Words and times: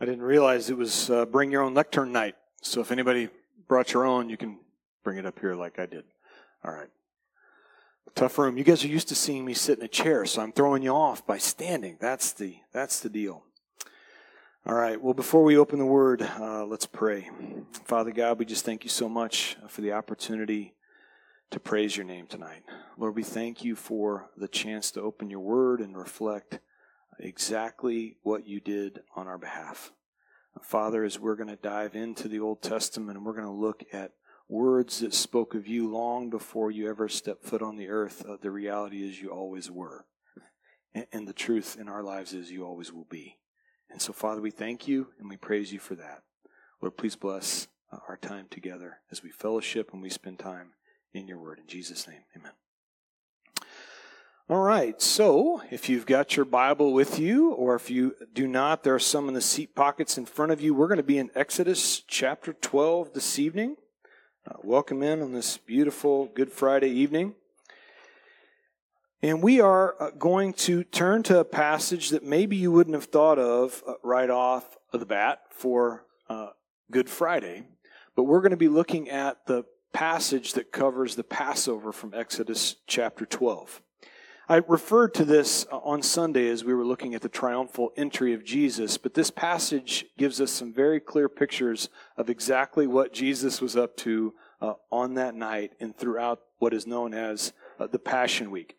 I 0.00 0.04
didn't 0.04 0.22
realize 0.22 0.70
it 0.70 0.76
was 0.76 1.10
uh, 1.10 1.26
bring 1.26 1.50
your 1.50 1.62
own 1.62 1.74
lectern 1.74 2.12
night. 2.12 2.36
So 2.62 2.80
if 2.80 2.92
anybody 2.92 3.28
brought 3.66 3.92
your 3.92 4.06
own, 4.06 4.28
you 4.28 4.36
can 4.36 4.58
bring 5.02 5.18
it 5.18 5.26
up 5.26 5.38
here 5.40 5.54
like 5.54 5.78
I 5.78 5.86
did. 5.86 6.04
All 6.64 6.72
right. 6.72 6.88
Tough 8.14 8.38
room. 8.38 8.56
You 8.56 8.64
guys 8.64 8.84
are 8.84 8.88
used 8.88 9.08
to 9.08 9.14
seeing 9.14 9.44
me 9.44 9.54
sit 9.54 9.78
in 9.78 9.84
a 9.84 9.88
chair, 9.88 10.24
so 10.24 10.42
I'm 10.42 10.52
throwing 10.52 10.82
you 10.82 10.90
off 10.90 11.26
by 11.26 11.38
standing. 11.38 11.98
That's 12.00 12.32
the 12.32 12.56
that's 12.72 13.00
the 13.00 13.08
deal. 13.08 13.44
All 14.66 14.74
right. 14.74 15.00
Well, 15.00 15.14
before 15.14 15.44
we 15.44 15.56
open 15.56 15.78
the 15.78 15.86
Word, 15.86 16.22
uh, 16.22 16.64
let's 16.64 16.86
pray. 16.86 17.30
Father 17.84 18.10
God, 18.10 18.38
we 18.38 18.44
just 18.44 18.64
thank 18.64 18.82
you 18.84 18.90
so 18.90 19.08
much 19.08 19.56
for 19.68 19.82
the 19.82 19.92
opportunity 19.92 20.74
to 21.50 21.60
praise 21.60 21.96
your 21.96 22.06
name 22.06 22.26
tonight. 22.26 22.64
Lord, 22.96 23.14
we 23.14 23.22
thank 23.22 23.64
you 23.64 23.76
for 23.76 24.30
the 24.36 24.48
chance 24.48 24.90
to 24.92 25.00
open 25.00 25.30
your 25.30 25.40
Word 25.40 25.80
and 25.80 25.96
reflect 25.96 26.60
exactly 27.18 28.16
what 28.22 28.46
you 28.46 28.60
did 28.60 29.00
on 29.14 29.26
our 29.26 29.38
behalf. 29.38 29.92
Father, 30.62 31.04
as 31.04 31.18
we're 31.18 31.36
going 31.36 31.48
to 31.48 31.56
dive 31.56 31.94
into 31.94 32.28
the 32.28 32.40
Old 32.40 32.62
Testament 32.62 33.16
and 33.16 33.24
we're 33.24 33.34
going 33.34 33.44
to 33.44 33.50
look 33.50 33.84
at 33.92 34.12
words 34.48 35.00
that 35.00 35.14
spoke 35.14 35.54
of 35.54 35.66
you 35.66 35.88
long 35.88 36.30
before 36.30 36.70
you 36.70 36.88
ever 36.88 37.08
stepped 37.08 37.44
foot 37.44 37.62
on 37.62 37.76
the 37.76 37.88
earth, 37.88 38.24
uh, 38.26 38.36
the 38.40 38.50
reality 38.50 39.06
is 39.06 39.20
you 39.20 39.30
always 39.30 39.70
were. 39.70 40.06
And, 40.94 41.06
and 41.12 41.28
the 41.28 41.32
truth 41.32 41.76
in 41.78 41.88
our 41.88 42.02
lives 42.02 42.32
is 42.32 42.50
you 42.50 42.64
always 42.64 42.92
will 42.92 43.06
be. 43.08 43.36
And 43.90 44.02
so, 44.02 44.12
Father, 44.12 44.40
we 44.40 44.50
thank 44.50 44.88
you 44.88 45.08
and 45.18 45.28
we 45.28 45.36
praise 45.36 45.72
you 45.72 45.78
for 45.78 45.94
that. 45.94 46.22
Lord, 46.80 46.96
please 46.96 47.16
bless 47.16 47.68
uh, 47.92 47.98
our 48.08 48.16
time 48.16 48.46
together 48.50 48.98
as 49.10 49.22
we 49.22 49.30
fellowship 49.30 49.90
and 49.92 50.02
we 50.02 50.10
spend 50.10 50.38
time 50.38 50.70
in 51.12 51.28
your 51.28 51.38
word. 51.38 51.58
In 51.58 51.66
Jesus' 51.66 52.06
name, 52.06 52.22
amen. 52.36 52.52
All 54.50 54.62
right, 54.62 54.98
so 55.02 55.60
if 55.70 55.90
you've 55.90 56.06
got 56.06 56.34
your 56.34 56.46
Bible 56.46 56.94
with 56.94 57.18
you, 57.18 57.50
or 57.50 57.74
if 57.74 57.90
you 57.90 58.14
do 58.32 58.46
not, 58.46 58.82
there 58.82 58.94
are 58.94 58.98
some 58.98 59.28
in 59.28 59.34
the 59.34 59.42
seat 59.42 59.74
pockets 59.74 60.16
in 60.16 60.24
front 60.24 60.52
of 60.52 60.62
you. 60.62 60.72
We're 60.72 60.88
going 60.88 60.96
to 60.96 61.02
be 61.02 61.18
in 61.18 61.30
Exodus 61.34 62.00
chapter 62.00 62.54
12 62.54 63.12
this 63.12 63.38
evening. 63.38 63.76
Uh, 64.50 64.54
welcome 64.62 65.02
in 65.02 65.20
on 65.20 65.32
this 65.32 65.58
beautiful 65.58 66.30
Good 66.34 66.50
Friday 66.50 66.88
evening. 66.88 67.34
And 69.20 69.42
we 69.42 69.60
are 69.60 69.94
uh, 70.00 70.12
going 70.12 70.54
to 70.54 70.82
turn 70.82 71.22
to 71.24 71.40
a 71.40 71.44
passage 71.44 72.08
that 72.08 72.24
maybe 72.24 72.56
you 72.56 72.72
wouldn't 72.72 72.96
have 72.96 73.04
thought 73.04 73.38
of 73.38 73.82
uh, 73.86 73.96
right 74.02 74.30
off 74.30 74.78
of 74.94 75.00
the 75.00 75.06
bat 75.06 75.40
for 75.50 76.06
uh, 76.30 76.52
Good 76.90 77.10
Friday, 77.10 77.64
but 78.16 78.22
we're 78.22 78.40
going 78.40 78.52
to 78.52 78.56
be 78.56 78.68
looking 78.68 79.10
at 79.10 79.44
the 79.44 79.66
passage 79.92 80.54
that 80.54 80.72
covers 80.72 81.16
the 81.16 81.24
Passover 81.24 81.92
from 81.92 82.14
Exodus 82.14 82.76
chapter 82.86 83.26
12. 83.26 83.82
I 84.50 84.62
referred 84.66 85.12
to 85.14 85.26
this 85.26 85.66
on 85.70 86.00
Sunday 86.00 86.48
as 86.48 86.64
we 86.64 86.72
were 86.72 86.86
looking 86.86 87.14
at 87.14 87.20
the 87.20 87.28
triumphal 87.28 87.92
entry 87.98 88.32
of 88.32 88.46
Jesus, 88.46 88.96
but 88.96 89.12
this 89.12 89.30
passage 89.30 90.06
gives 90.16 90.40
us 90.40 90.50
some 90.50 90.72
very 90.72 91.00
clear 91.00 91.28
pictures 91.28 91.90
of 92.16 92.30
exactly 92.30 92.86
what 92.86 93.12
Jesus 93.12 93.60
was 93.60 93.76
up 93.76 93.94
to 93.98 94.32
uh, 94.62 94.72
on 94.90 95.12
that 95.14 95.34
night 95.34 95.72
and 95.80 95.94
throughout 95.94 96.40
what 96.60 96.72
is 96.72 96.86
known 96.86 97.12
as 97.12 97.52
uh, 97.78 97.88
the 97.88 97.98
Passion 97.98 98.50
Week. 98.50 98.78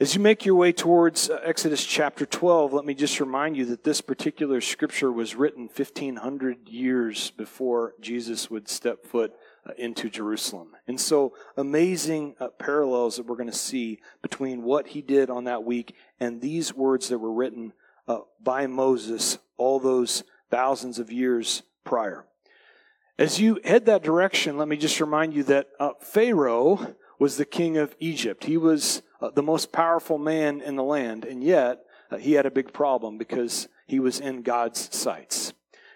As 0.00 0.14
you 0.14 0.20
make 0.22 0.46
your 0.46 0.54
way 0.54 0.72
towards 0.72 1.28
uh, 1.28 1.40
Exodus 1.44 1.84
chapter 1.84 2.24
12, 2.24 2.72
let 2.72 2.86
me 2.86 2.94
just 2.94 3.20
remind 3.20 3.58
you 3.58 3.66
that 3.66 3.84
this 3.84 4.00
particular 4.00 4.62
scripture 4.62 5.12
was 5.12 5.34
written 5.34 5.64
1500 5.64 6.70
years 6.70 7.32
before 7.32 7.92
Jesus 8.00 8.50
would 8.50 8.66
step 8.66 9.04
foot 9.04 9.34
into 9.76 10.08
Jerusalem. 10.08 10.76
And 10.86 11.00
so, 11.00 11.34
amazing 11.56 12.34
uh, 12.40 12.48
parallels 12.48 13.16
that 13.16 13.26
we're 13.26 13.36
going 13.36 13.50
to 13.50 13.56
see 13.56 14.00
between 14.22 14.62
what 14.62 14.88
he 14.88 15.02
did 15.02 15.30
on 15.30 15.44
that 15.44 15.64
week 15.64 15.94
and 16.18 16.40
these 16.40 16.74
words 16.74 17.08
that 17.08 17.18
were 17.18 17.32
written 17.32 17.72
uh, 18.08 18.20
by 18.42 18.66
Moses 18.66 19.38
all 19.56 19.78
those 19.78 20.24
thousands 20.50 20.98
of 20.98 21.12
years 21.12 21.62
prior. 21.84 22.24
As 23.18 23.38
you 23.38 23.60
head 23.64 23.84
that 23.86 24.02
direction, 24.02 24.56
let 24.56 24.66
me 24.68 24.78
just 24.78 25.00
remind 25.00 25.34
you 25.34 25.42
that 25.44 25.68
uh, 25.78 25.90
Pharaoh 26.00 26.96
was 27.18 27.36
the 27.36 27.44
king 27.44 27.76
of 27.76 27.94
Egypt. 28.00 28.44
He 28.44 28.56
was 28.56 29.02
uh, 29.20 29.30
the 29.30 29.42
most 29.42 29.72
powerful 29.72 30.16
man 30.16 30.62
in 30.62 30.76
the 30.76 30.82
land, 30.82 31.26
and 31.26 31.44
yet 31.44 31.80
uh, 32.10 32.16
he 32.16 32.32
had 32.32 32.46
a 32.46 32.50
big 32.50 32.72
problem 32.72 33.18
because 33.18 33.68
he 33.86 34.00
was 34.00 34.18
in 34.20 34.40
God's 34.40 34.94
sights. 34.96 35.52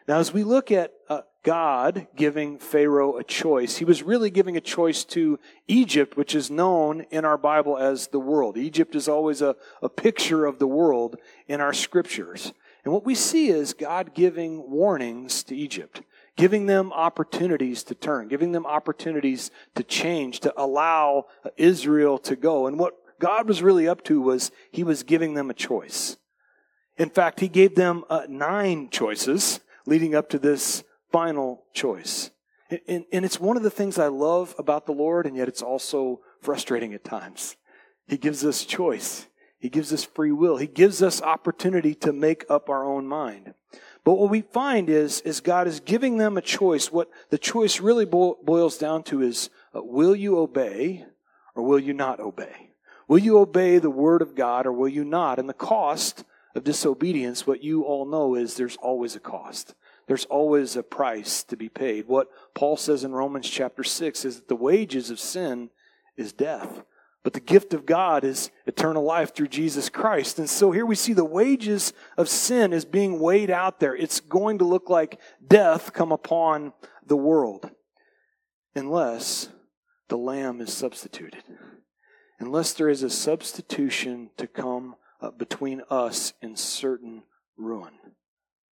Now, 0.06 0.18
as 0.18 0.34
we 0.34 0.44
look 0.44 0.70
at 0.70 0.92
uh, 1.08 1.22
God 1.42 2.08
giving 2.14 2.58
Pharaoh 2.58 3.16
a 3.16 3.24
choice, 3.24 3.78
he 3.78 3.86
was 3.86 4.02
really 4.02 4.28
giving 4.28 4.56
a 4.56 4.60
choice 4.60 5.02
to 5.06 5.38
Egypt, 5.66 6.16
which 6.16 6.34
is 6.34 6.50
known 6.50 7.02
in 7.10 7.24
our 7.24 7.38
Bible 7.38 7.78
as 7.78 8.08
the 8.08 8.18
world. 8.18 8.58
Egypt 8.58 8.94
is 8.94 9.08
always 9.08 9.40
a, 9.40 9.56
a 9.80 9.88
picture 9.88 10.44
of 10.44 10.58
the 10.58 10.66
world 10.66 11.16
in 11.48 11.62
our 11.62 11.72
scriptures. 11.72 12.52
And 12.84 12.92
what 12.92 13.06
we 13.06 13.14
see 13.14 13.48
is 13.48 13.72
God 13.72 14.12
giving 14.14 14.70
warnings 14.70 15.42
to 15.44 15.56
Egypt, 15.56 16.02
giving 16.36 16.66
them 16.66 16.92
opportunities 16.92 17.82
to 17.84 17.94
turn, 17.94 18.28
giving 18.28 18.52
them 18.52 18.66
opportunities 18.66 19.50
to 19.74 19.82
change, 19.82 20.40
to 20.40 20.52
allow 20.60 21.26
Israel 21.56 22.18
to 22.18 22.36
go. 22.36 22.66
And 22.66 22.78
what 22.78 22.94
God 23.20 23.48
was 23.48 23.62
really 23.62 23.88
up 23.88 24.04
to 24.04 24.20
was 24.20 24.50
he 24.70 24.84
was 24.84 25.02
giving 25.02 25.32
them 25.32 25.48
a 25.48 25.54
choice. 25.54 26.18
In 26.98 27.08
fact, 27.08 27.40
he 27.40 27.48
gave 27.48 27.74
them 27.74 28.04
uh, 28.10 28.22
nine 28.28 28.90
choices 28.90 29.60
leading 29.86 30.14
up 30.14 30.28
to 30.30 30.38
this 30.38 30.84
final 31.12 31.64
choice. 31.72 32.30
And, 32.88 33.04
and, 33.12 33.24
it's 33.24 33.38
one 33.38 33.56
of 33.56 33.62
the 33.62 33.70
things 33.70 33.98
I 33.98 34.08
love 34.08 34.54
about 34.58 34.86
the 34.86 34.92
Lord, 34.92 35.26
and 35.26 35.36
yet 35.36 35.48
it's 35.48 35.62
also 35.62 36.20
frustrating 36.40 36.94
at 36.94 37.04
times. 37.04 37.56
He 38.08 38.16
gives 38.16 38.44
us 38.44 38.64
choice. 38.64 39.26
He 39.58 39.68
gives 39.68 39.92
us 39.92 40.04
free 40.04 40.32
will. 40.32 40.56
He 40.56 40.66
gives 40.66 41.02
us 41.02 41.22
opportunity 41.22 41.94
to 41.96 42.12
make 42.12 42.44
up 42.48 42.68
our 42.68 42.84
own 42.84 43.06
mind. 43.06 43.54
But 44.04 44.14
what 44.14 44.30
we 44.30 44.42
find 44.42 44.90
is, 44.90 45.20
is 45.22 45.40
God 45.40 45.66
is 45.66 45.80
giving 45.80 46.18
them 46.18 46.36
a 46.36 46.42
choice. 46.42 46.92
What 46.92 47.08
the 47.30 47.38
choice 47.38 47.80
really 47.80 48.04
boils 48.04 48.76
down 48.76 49.02
to 49.04 49.22
is, 49.22 49.50
uh, 49.74 49.80
will 49.82 50.14
you 50.14 50.38
obey 50.38 51.06
or 51.54 51.62
will 51.62 51.78
you 51.78 51.94
not 51.94 52.20
obey? 52.20 52.70
Will 53.08 53.18
you 53.18 53.38
obey 53.38 53.78
the 53.78 53.90
word 53.90 54.22
of 54.22 54.34
God 54.34 54.66
or 54.66 54.72
will 54.72 54.88
you 54.88 55.04
not? 55.04 55.38
And 55.38 55.48
the 55.48 55.54
cost 55.54 56.24
of 56.54 56.64
disobedience, 56.64 57.46
what 57.46 57.62
you 57.62 57.82
all 57.82 58.06
know 58.06 58.34
is 58.34 58.54
there's 58.54 58.76
always 58.76 59.16
a 59.16 59.20
cost. 59.20 59.74
There's 60.06 60.26
always 60.26 60.76
a 60.76 60.82
price 60.82 61.42
to 61.44 61.56
be 61.56 61.68
paid. 61.68 62.06
What 62.06 62.28
Paul 62.54 62.76
says 62.76 63.04
in 63.04 63.12
Romans 63.12 63.48
chapter 63.48 63.82
6 63.82 64.24
is 64.24 64.36
that 64.36 64.48
the 64.48 64.56
wages 64.56 65.10
of 65.10 65.18
sin 65.18 65.70
is 66.16 66.32
death. 66.32 66.82
But 67.22 67.32
the 67.32 67.40
gift 67.40 67.72
of 67.72 67.86
God 67.86 68.22
is 68.22 68.50
eternal 68.66 69.02
life 69.02 69.34
through 69.34 69.48
Jesus 69.48 69.88
Christ. 69.88 70.38
And 70.38 70.48
so 70.48 70.72
here 70.72 70.84
we 70.84 70.94
see 70.94 71.14
the 71.14 71.24
wages 71.24 71.94
of 72.18 72.28
sin 72.28 72.74
is 72.74 72.84
being 72.84 73.18
weighed 73.18 73.50
out 73.50 73.80
there. 73.80 73.96
It's 73.96 74.20
going 74.20 74.58
to 74.58 74.64
look 74.64 74.90
like 74.90 75.18
death 75.46 75.94
come 75.94 76.12
upon 76.12 76.74
the 77.06 77.16
world 77.16 77.70
unless 78.74 79.48
the 80.08 80.18
lamb 80.18 80.60
is 80.60 80.72
substituted. 80.72 81.42
Unless 82.38 82.74
there 82.74 82.90
is 82.90 83.02
a 83.02 83.08
substitution 83.08 84.28
to 84.36 84.46
come 84.46 84.96
uh, 85.24 85.30
between 85.30 85.82
us 85.88 86.34
and 86.42 86.58
certain 86.58 87.22
ruin. 87.56 87.94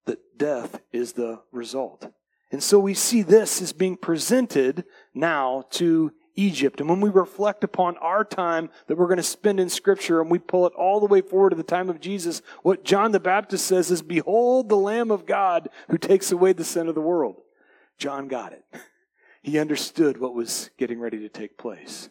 That 0.04 0.36
death 0.36 0.80
is 0.92 1.12
the 1.12 1.40
result. 1.50 2.12
And 2.50 2.62
so 2.62 2.78
we 2.78 2.92
see 2.92 3.22
this 3.22 3.62
as 3.62 3.72
being 3.72 3.96
presented 3.96 4.84
now 5.14 5.64
to 5.70 6.12
Egypt. 6.34 6.80
And 6.80 6.90
when 6.90 7.00
we 7.00 7.08
reflect 7.08 7.64
upon 7.64 7.96
our 7.98 8.24
time 8.24 8.68
that 8.86 8.98
we're 8.98 9.06
going 9.06 9.16
to 9.16 9.22
spend 9.22 9.60
in 9.60 9.70
Scripture 9.70 10.20
and 10.20 10.30
we 10.30 10.38
pull 10.38 10.66
it 10.66 10.74
all 10.74 11.00
the 11.00 11.06
way 11.06 11.22
forward 11.22 11.50
to 11.50 11.56
the 11.56 11.62
time 11.62 11.88
of 11.88 12.00
Jesus, 12.00 12.42
what 12.62 12.84
John 12.84 13.12
the 13.12 13.20
Baptist 13.20 13.66
says 13.66 13.90
is, 13.90 14.02
Behold 14.02 14.68
the 14.68 14.76
Lamb 14.76 15.10
of 15.10 15.24
God 15.24 15.70
who 15.88 15.96
takes 15.96 16.32
away 16.32 16.52
the 16.52 16.64
sin 16.64 16.88
of 16.88 16.94
the 16.94 17.00
world. 17.00 17.36
John 17.98 18.28
got 18.28 18.52
it. 18.52 18.64
He 19.44 19.58
understood 19.58 20.18
what 20.18 20.34
was 20.34 20.70
getting 20.78 21.00
ready 21.00 21.18
to 21.18 21.28
take 21.28 21.58
place. 21.58 22.08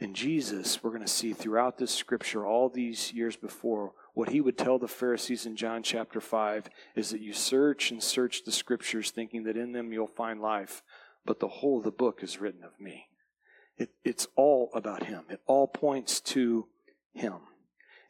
And 0.00 0.14
Jesus, 0.14 0.82
we're 0.82 0.90
going 0.90 1.02
to 1.02 1.08
see 1.08 1.32
throughout 1.32 1.78
this 1.78 1.92
scripture, 1.92 2.46
all 2.46 2.68
these 2.68 3.12
years 3.12 3.36
before, 3.36 3.92
what 4.12 4.30
he 4.30 4.40
would 4.40 4.58
tell 4.58 4.78
the 4.78 4.88
Pharisees 4.88 5.46
in 5.46 5.56
John 5.56 5.82
chapter 5.82 6.20
5 6.20 6.68
is 6.96 7.10
that 7.10 7.20
you 7.20 7.32
search 7.32 7.90
and 7.90 8.02
search 8.02 8.44
the 8.44 8.52
scriptures 8.52 9.10
thinking 9.10 9.44
that 9.44 9.56
in 9.56 9.72
them 9.72 9.92
you'll 9.92 10.06
find 10.06 10.40
life, 10.40 10.82
but 11.24 11.38
the 11.38 11.48
whole 11.48 11.78
of 11.78 11.84
the 11.84 11.90
book 11.92 12.22
is 12.22 12.40
written 12.40 12.64
of 12.64 12.80
me. 12.80 13.06
It, 13.76 13.90
it's 14.04 14.26
all 14.36 14.70
about 14.74 15.04
him, 15.04 15.24
it 15.30 15.40
all 15.46 15.66
points 15.66 16.20
to 16.20 16.66
him. 17.12 17.34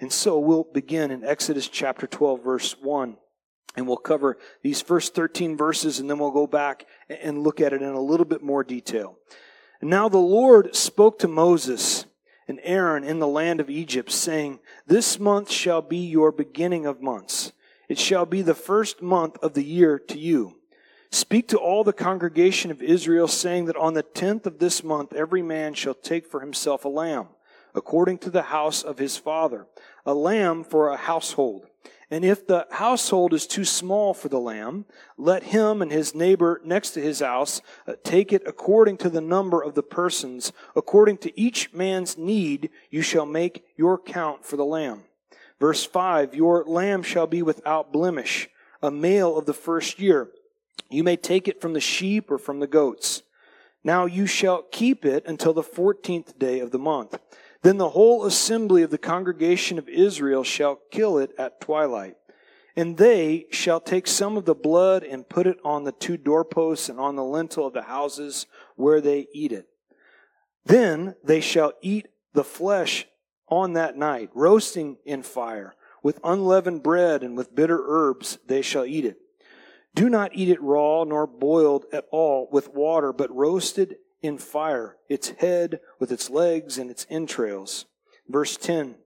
And 0.01 0.13
so 0.13 0.39
we'll 0.39 0.65
begin 0.65 1.11
in 1.11 1.25
Exodus 1.25 1.69
chapter 1.69 2.07
12, 2.07 2.43
verse 2.43 2.77
1. 2.81 3.17
And 3.77 3.89
we'll 3.89 3.97
cover 3.97 4.39
these 4.63 4.81
first 4.81 5.15
13 5.15 5.57
verses 5.57 5.99
and 5.99 6.09
then 6.09 6.19
we'll 6.19 6.31
go 6.31 6.47
back 6.47 6.87
and 7.09 7.43
look 7.43 7.61
at 7.61 7.73
it 7.73 7.83
in 7.83 7.89
a 7.89 8.01
little 8.01 8.27
bit 8.27 8.43
more 8.43 8.63
detail. 8.63 9.19
And 9.81 9.91
now 9.91 10.09
the 10.09 10.19
Lord 10.19 10.75
spoke 10.75 11.19
to 11.21 11.29
Moses 11.29 12.07
and 12.47 12.61
Aaron 12.63 13.05
in 13.05 13.19
the 13.19 13.27
land 13.27 13.61
of 13.61 13.71
Egypt, 13.71 14.11
saying, 14.11 14.61
This 14.87 15.19
month 15.19 15.51
shall 15.51 15.83
be 15.83 15.99
your 15.99 16.33
beginning 16.33 16.87
of 16.87 17.03
months. 17.03 17.53
It 17.89 17.99
shall 17.99 18.27
be 18.27 18.43
the 18.43 18.55
first 18.55 19.03
month 19.03 19.37
of 19.43 19.55
the 19.55 19.65
year 19.65 19.99
to 19.99 20.19
you. 20.19 20.57
Speak 21.11 21.49
to 21.49 21.59
all 21.59 21.85
the 21.85 21.93
congregation 21.93 22.71
of 22.71 22.83
Israel, 22.83 23.29
saying 23.29 23.67
that 23.67 23.77
on 23.77 23.95
the 23.95 24.03
tenth 24.03 24.47
of 24.47 24.59
this 24.59 24.83
month 24.83 25.13
every 25.13 25.43
man 25.43 25.75
shall 25.75 25.95
take 25.95 26.27
for 26.27 26.41
himself 26.41 26.85
a 26.85 26.89
lamb, 26.89 27.29
according 27.75 28.19
to 28.19 28.31
the 28.31 28.43
house 28.43 28.83
of 28.83 28.99
his 28.99 29.17
father, 29.17 29.67
a 30.05 30.13
lamb 30.13 30.65
for 30.65 30.89
a 30.89 30.97
household. 30.97 31.67
And 32.15 32.25
if 32.25 32.47
the 32.47 32.69
household 32.71 33.35
is 33.35 33.45
too 33.45 33.65
small 33.65 34.15
for 34.15 34.29
the 34.29 34.39
lamb, 34.39 34.85
let 35.19 35.43
him 35.43 35.83
and 35.83 35.91
his 35.91 36.15
neighbor 36.15 36.61
next 36.65 36.91
to 36.91 37.01
his 37.01 37.19
house 37.19 37.61
uh, 37.89 37.95
take 38.05 38.33
it 38.33 38.45
according 38.47 38.99
to 38.99 39.11
the 39.11 39.21
number 39.21 39.61
of 39.61 39.75
the 39.75 39.83
persons. 39.83 40.53
According 40.77 41.19
to 41.19 41.41
each 41.41 41.73
man's 41.73 42.17
need, 42.17 42.71
you 42.89 43.03
shall 43.03 43.27
make 43.27 43.65
your 43.77 43.99
count 43.99 44.47
for 44.47 44.57
the 44.57 44.65
lamb. 44.65 45.03
Verse 45.59 45.85
5 45.85 46.37
Your 46.37 46.63
lamb 46.63 47.03
shall 47.03 47.27
be 47.27 47.43
without 47.43 47.93
blemish, 47.93 48.49
a 48.81 48.93
male 48.93 49.37
of 49.37 49.47
the 49.47 49.53
first 49.53 49.99
year. 49.99 50.29
You 50.91 51.03
may 51.03 51.17
take 51.17 51.49
it 51.49 51.61
from 51.61 51.73
the 51.73 51.81
sheep 51.81 52.31
or 52.31 52.39
from 52.39 52.61
the 52.61 52.69
goats. 52.69 53.25
Now 53.83 54.07
you 54.07 54.27
shall 54.27 54.63
keep 54.71 55.05
it 55.05 55.27
until 55.27 55.53
the 55.53 55.65
fourteenth 55.65 56.39
day 56.39 56.61
of 56.61 56.71
the 56.71 56.79
month. 56.79 57.19
Then 57.65 57.79
the 57.79 57.89
whole 57.89 58.27
assembly 58.27 58.83
of 58.83 58.91
the 58.91 58.99
congregation 58.99 59.79
of 59.79 59.89
Israel 59.89 60.45
shall 60.45 60.81
kill 60.91 61.17
it 61.17 61.31
at 61.39 61.63
twilight. 61.63 62.15
And 62.77 62.99
they 62.99 63.47
shall 63.51 63.81
take 63.81 64.07
some 64.07 64.37
of 64.37 64.45
the 64.45 64.55
blood 64.55 65.03
and 65.03 65.27
put 65.27 65.47
it 65.47 65.57
on 65.65 65.85
the 65.85 65.93
two 65.93 66.19
doorposts 66.19 66.91
and 66.91 67.01
on 67.01 67.17
the 67.17 67.25
lintel 67.25 67.67
of 67.67 67.73
the 67.73 67.85
houses 67.85 68.47
where 68.77 69.01
they 69.01 69.29
eat 69.33 69.51
it. 69.51 69.67
Then 70.67 71.17
they 71.25 71.41
shall 71.41 71.73
eat 71.81 72.09
the 72.35 72.45
flesh 72.45 73.07
on 73.49 73.73
that 73.73 73.97
night, 73.97 74.29
roasting 74.35 74.99
in 75.07 75.23
fire. 75.23 75.75
With 76.03 76.21
unleavened 76.23 76.83
bread 76.83 77.23
and 77.23 77.35
with 77.35 77.55
bitter 77.55 77.83
herbs 77.83 78.37
they 78.47 78.61
shall 78.61 78.85
eat 78.85 79.07
it. 79.07 79.17
Do 79.95 80.11
not 80.11 80.33
eat 80.35 80.51
it 80.51 80.61
raw 80.61 81.05
nor 81.05 81.27
boiled 81.27 81.87
at 81.95 82.05
all 82.11 82.47
with 82.53 82.75
water, 82.75 83.11
but 83.11 83.35
roasted 83.35 83.97
in 84.25 84.39
fire, 84.39 84.97
its 85.07 85.29
head 85.29 85.81
with 86.01 86.11
its 86.11 86.31
legs 86.31 86.79
and 86.79 86.91
its 86.91 87.07
entrails. 87.11 87.85
Verse 88.27 88.57
10 88.57 88.97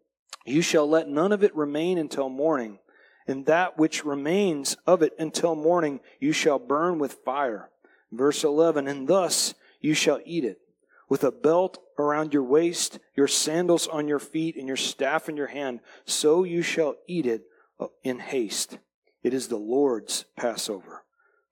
You 0.47 0.62
shall 0.62 0.88
let 0.88 1.09
none 1.09 1.32
of 1.32 1.43
it 1.43 1.55
remain 1.56 1.99
until 1.99 2.29
morning, 2.29 2.79
and 3.26 3.44
that 3.47 3.76
which 3.76 4.05
remains 4.05 4.76
of 4.87 5.03
it 5.03 5.12
until 5.19 5.56
morning 5.56 5.99
you 6.20 6.32
shall 6.32 6.61
burn 6.61 7.00
with 7.00 7.19
fire. 7.25 7.69
Verse 8.12 8.44
11 8.44 8.87
And 8.87 9.09
thus 9.09 9.55
you 9.81 9.93
shall 9.93 10.20
eat 10.25 10.44
it, 10.44 10.61
with 11.09 11.25
a 11.25 11.32
belt 11.32 11.82
around 11.99 12.32
your 12.32 12.44
waist, 12.44 13.00
your 13.17 13.26
sandals 13.26 13.88
on 13.88 14.06
your 14.06 14.21
feet, 14.21 14.56
and 14.56 14.69
your 14.69 14.76
staff 14.76 15.29
in 15.29 15.37
your 15.37 15.49
hand. 15.49 15.81
So 16.05 16.44
you 16.44 16.62
shall 16.62 16.94
eat 17.09 17.26
it 17.26 17.43
in 18.05 18.21
haste. 18.21 18.79
It 19.25 19.35
is 19.35 19.49
the 19.49 19.56
Lord's 19.56 20.26
Passover. 20.37 21.03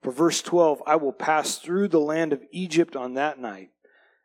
For 0.01 0.11
verse 0.11 0.41
12, 0.41 0.83
I 0.85 0.95
will 0.95 1.13
pass 1.13 1.57
through 1.57 1.87
the 1.87 1.99
land 1.99 2.33
of 2.33 2.43
Egypt 2.51 2.95
on 2.95 3.15
that 3.15 3.39
night, 3.39 3.71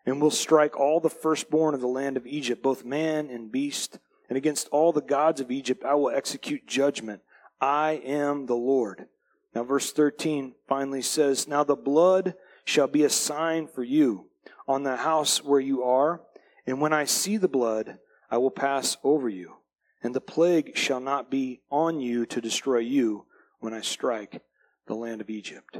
and 0.04 0.20
will 0.20 0.30
strike 0.30 0.78
all 0.78 1.00
the 1.00 1.10
firstborn 1.10 1.74
of 1.74 1.80
the 1.80 1.86
land 1.88 2.16
of 2.16 2.26
Egypt, 2.26 2.62
both 2.62 2.84
man 2.84 3.30
and 3.30 3.50
beast, 3.50 3.98
and 4.28 4.36
against 4.36 4.68
all 4.68 4.92
the 4.92 5.00
gods 5.00 5.40
of 5.40 5.50
Egypt 5.50 5.84
I 5.84 5.94
will 5.94 6.10
execute 6.10 6.66
judgment. 6.66 7.22
I 7.60 8.02
am 8.04 8.46
the 8.46 8.56
Lord. 8.56 9.06
Now, 9.54 9.64
verse 9.64 9.92
13 9.92 10.54
finally 10.68 11.02
says, 11.02 11.46
Now 11.46 11.64
the 11.64 11.76
blood 11.76 12.34
shall 12.64 12.86
be 12.86 13.04
a 13.04 13.10
sign 13.10 13.66
for 13.66 13.82
you 13.82 14.26
on 14.66 14.82
the 14.82 14.96
house 14.96 15.42
where 15.42 15.60
you 15.60 15.82
are, 15.82 16.22
and 16.66 16.80
when 16.80 16.92
I 16.92 17.04
see 17.04 17.36
the 17.36 17.48
blood, 17.48 17.98
I 18.30 18.38
will 18.38 18.50
pass 18.50 18.96
over 19.04 19.28
you, 19.28 19.56
and 20.02 20.14
the 20.14 20.20
plague 20.20 20.76
shall 20.76 21.00
not 21.00 21.30
be 21.30 21.60
on 21.70 22.00
you 22.00 22.24
to 22.26 22.40
destroy 22.40 22.78
you 22.78 23.26
when 23.60 23.74
I 23.74 23.80
strike 23.80 24.42
the 24.86 24.94
land 24.94 25.20
of 25.20 25.30
Egypt. 25.30 25.78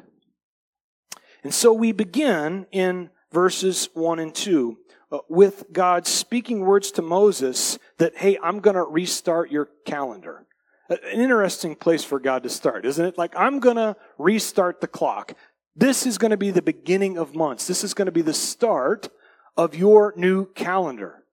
And 1.42 1.52
so 1.52 1.72
we 1.72 1.92
begin 1.92 2.66
in 2.70 3.10
verses 3.32 3.88
1 3.94 4.18
and 4.18 4.34
2 4.34 4.78
uh, 5.10 5.18
with 5.28 5.64
God 5.72 6.06
speaking 6.06 6.60
words 6.60 6.92
to 6.92 7.02
Moses 7.02 7.78
that, 7.98 8.16
hey, 8.16 8.38
I'm 8.42 8.60
going 8.60 8.76
to 8.76 8.84
restart 8.84 9.50
your 9.50 9.68
calendar. 9.84 10.46
An 10.88 10.98
interesting 11.12 11.74
place 11.74 12.04
for 12.04 12.20
God 12.20 12.42
to 12.42 12.48
start, 12.48 12.84
isn't 12.84 13.04
it? 13.04 13.18
Like, 13.18 13.34
I'm 13.36 13.60
going 13.60 13.76
to 13.76 13.96
restart 14.18 14.80
the 14.80 14.86
clock. 14.86 15.34
This 15.74 16.06
is 16.06 16.18
going 16.18 16.32
to 16.32 16.36
be 16.36 16.50
the 16.50 16.62
beginning 16.62 17.16
of 17.18 17.34
months. 17.34 17.66
This 17.66 17.82
is 17.82 17.94
going 17.94 18.06
to 18.06 18.12
be 18.12 18.22
the 18.22 18.34
start 18.34 19.08
of 19.56 19.74
your 19.74 20.12
new 20.16 20.46
calendar. 20.52 21.24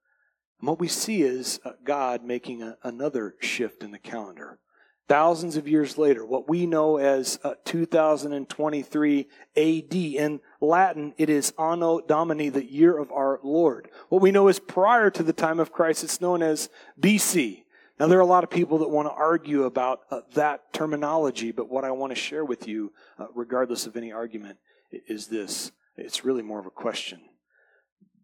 And 0.59 0.67
what 0.67 0.79
we 0.79 0.87
see 0.87 1.21
is 1.21 1.59
uh, 1.65 1.71
God 1.83 2.23
making 2.23 2.61
a, 2.61 2.77
another 2.83 3.35
shift 3.39 3.83
in 3.83 3.91
the 3.91 3.99
calendar 3.99 4.59
thousands 5.09 5.57
of 5.57 5.67
years 5.67 5.97
later, 5.97 6.23
what 6.23 6.47
we 6.47 6.67
know 6.67 6.97
as 6.97 7.39
uh, 7.43 7.55
2023 7.65 9.27
AD. 9.57 9.93
In 9.93 10.39
Latin, 10.61 11.13
it 11.17 11.29
is 11.29 11.51
Anno 11.59 11.99
Domini, 11.99 12.49
the 12.49 12.63
year 12.63 12.97
of 12.97 13.11
our 13.11 13.39
Lord. 13.43 13.89
What 14.09 14.21
we 14.21 14.31
know 14.31 14.47
is 14.47 14.59
prior 14.59 15.09
to 15.09 15.23
the 15.23 15.33
time 15.33 15.59
of 15.59 15.73
Christ, 15.73 16.03
it's 16.03 16.21
known 16.21 16.43
as 16.43 16.69
BC. 17.01 17.63
Now, 17.99 18.07
there 18.07 18.19
are 18.19 18.21
a 18.21 18.25
lot 18.25 18.45
of 18.45 18.49
people 18.49 18.77
that 18.77 18.89
want 18.89 19.07
to 19.09 19.11
argue 19.11 19.63
about 19.63 20.01
uh, 20.11 20.21
that 20.35 20.71
terminology, 20.71 21.51
but 21.51 21.69
what 21.69 21.83
I 21.83 21.91
want 21.91 22.11
to 22.11 22.15
share 22.15 22.45
with 22.45 22.67
you, 22.67 22.93
uh, 23.17 23.25
regardless 23.33 23.87
of 23.87 23.97
any 23.97 24.13
argument, 24.13 24.57
is 24.91 25.27
this. 25.27 25.71
It's 25.97 26.23
really 26.23 26.43
more 26.43 26.59
of 26.59 26.65
a 26.65 26.71
question. 26.71 27.19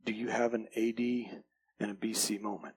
Do 0.06 0.14
you 0.14 0.30
have 0.30 0.54
an 0.54 0.68
AD 0.78 1.42
and 1.80 1.92
a 1.92 1.96
BC 1.96 2.40
moment? 2.40 2.76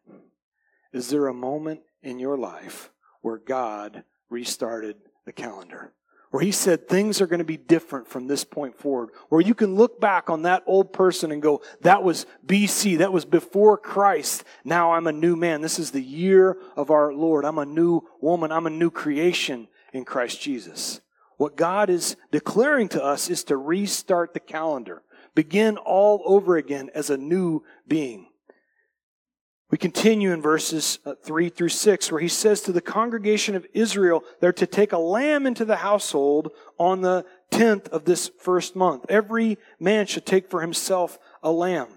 Is 0.93 1.11
there 1.11 1.27
a 1.27 1.35
moment 1.35 1.83
in 2.03 2.19
your 2.19 2.39
life 2.39 2.91
where 3.23 3.39
God 3.39 4.05
restarted 4.31 4.97
the 5.25 5.33
calendar. 5.33 5.93
Where 6.31 6.43
he 6.43 6.53
said 6.53 6.87
things 6.87 7.23
are 7.23 7.27
going 7.27 7.39
to 7.39 7.45
be 7.45 7.57
different 7.57 8.07
from 8.07 8.27
this 8.27 8.45
point 8.45 8.79
forward. 8.79 9.11
Where 9.31 9.41
you 9.41 9.55
can 9.55 9.77
look 9.77 9.99
back 9.99 10.29
on 10.29 10.43
that 10.43 10.63
old 10.67 10.93
person 10.93 11.33
and 11.33 11.41
go, 11.41 11.63
that 11.81 12.03
was 12.03 12.27
BC. 12.47 12.99
That 12.99 13.15
was 13.15 13.25
before 13.25 13.79
Christ. 13.79 14.45
Now 14.63 14.93
I'm 14.93 15.07
a 15.07 15.13
new 15.13 15.37
man. 15.37 15.63
This 15.63 15.79
is 15.79 15.91
the 15.91 16.03
year 16.03 16.59
of 16.77 16.91
our 16.91 17.15
Lord. 17.15 17.47
I'm 17.47 17.59
a 17.59 17.65
new 17.65 18.03
woman. 18.21 18.53
I'm 18.53 18.67
a 18.67 18.71
new 18.71 18.91
creation 18.91 19.69
in 19.95 20.05
Christ 20.05 20.41
Jesus. 20.41 21.01
What 21.39 21.57
God 21.57 21.89
is 21.89 22.17
declaring 22.31 22.89
to 22.91 23.03
us 23.03 23.31
is 23.31 23.45
to 23.45 23.57
restart 23.57 24.35
the 24.35 24.41
calendar. 24.41 25.03
Begin 25.35 25.79
all 25.79 26.23
over 26.27 26.57
again 26.57 26.91
as 26.95 27.11
a 27.11 27.17
new 27.17 27.63
being. 27.87 28.27
Continue 29.79 30.33
in 30.33 30.43
verses 30.43 30.99
uh, 31.07 31.15
3 31.23 31.49
through 31.49 31.69
6, 31.69 32.11
where 32.13 32.21
he 32.21 32.29
says 32.29 32.61
to 32.63 32.73
the 32.73 32.81
congregation 32.81 33.55
of 33.55 33.67
Israel, 33.73 34.25
they're 34.41 34.53
to 34.53 34.67
take 34.67 34.93
a 34.93 34.99
lamb 34.99 35.47
into 35.47 35.65
the 35.65 35.77
household 35.77 36.53
on 36.79 37.01
the 37.01 37.25
10th 37.51 37.89
of 37.89 38.05
this 38.05 38.31
first 38.39 38.77
month. 38.77 39.07
Every 39.09 39.59
man 39.79 40.07
should 40.07 40.27
take 40.27 40.51
for 40.51 40.61
himself 40.61 41.19
a 41.43 41.51
lamb. 41.51 41.89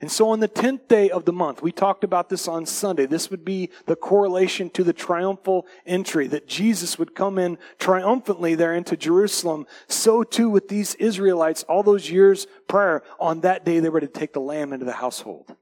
And 0.00 0.12
so 0.12 0.30
on 0.30 0.38
the 0.38 0.48
10th 0.48 0.86
day 0.86 1.10
of 1.10 1.24
the 1.24 1.32
month, 1.32 1.60
we 1.60 1.72
talked 1.72 2.04
about 2.04 2.28
this 2.28 2.46
on 2.46 2.66
Sunday. 2.66 3.06
This 3.06 3.30
would 3.30 3.44
be 3.44 3.70
the 3.86 3.96
correlation 3.96 4.70
to 4.70 4.84
the 4.84 4.92
triumphal 4.92 5.66
entry, 5.86 6.28
that 6.28 6.46
Jesus 6.46 6.98
would 6.98 7.16
come 7.16 7.36
in 7.36 7.58
triumphantly 7.78 8.54
there 8.54 8.74
into 8.74 8.96
Jerusalem. 8.96 9.66
So 9.88 10.22
too 10.22 10.50
with 10.50 10.68
these 10.68 10.94
Israelites, 10.96 11.64
all 11.64 11.82
those 11.82 12.10
years 12.10 12.46
prior, 12.68 13.02
on 13.18 13.40
that 13.40 13.64
day 13.64 13.80
they 13.80 13.88
were 13.88 14.00
to 14.00 14.06
take 14.06 14.32
the 14.32 14.40
lamb 14.40 14.72
into 14.72 14.84
the 14.84 14.92
household. 14.92 15.56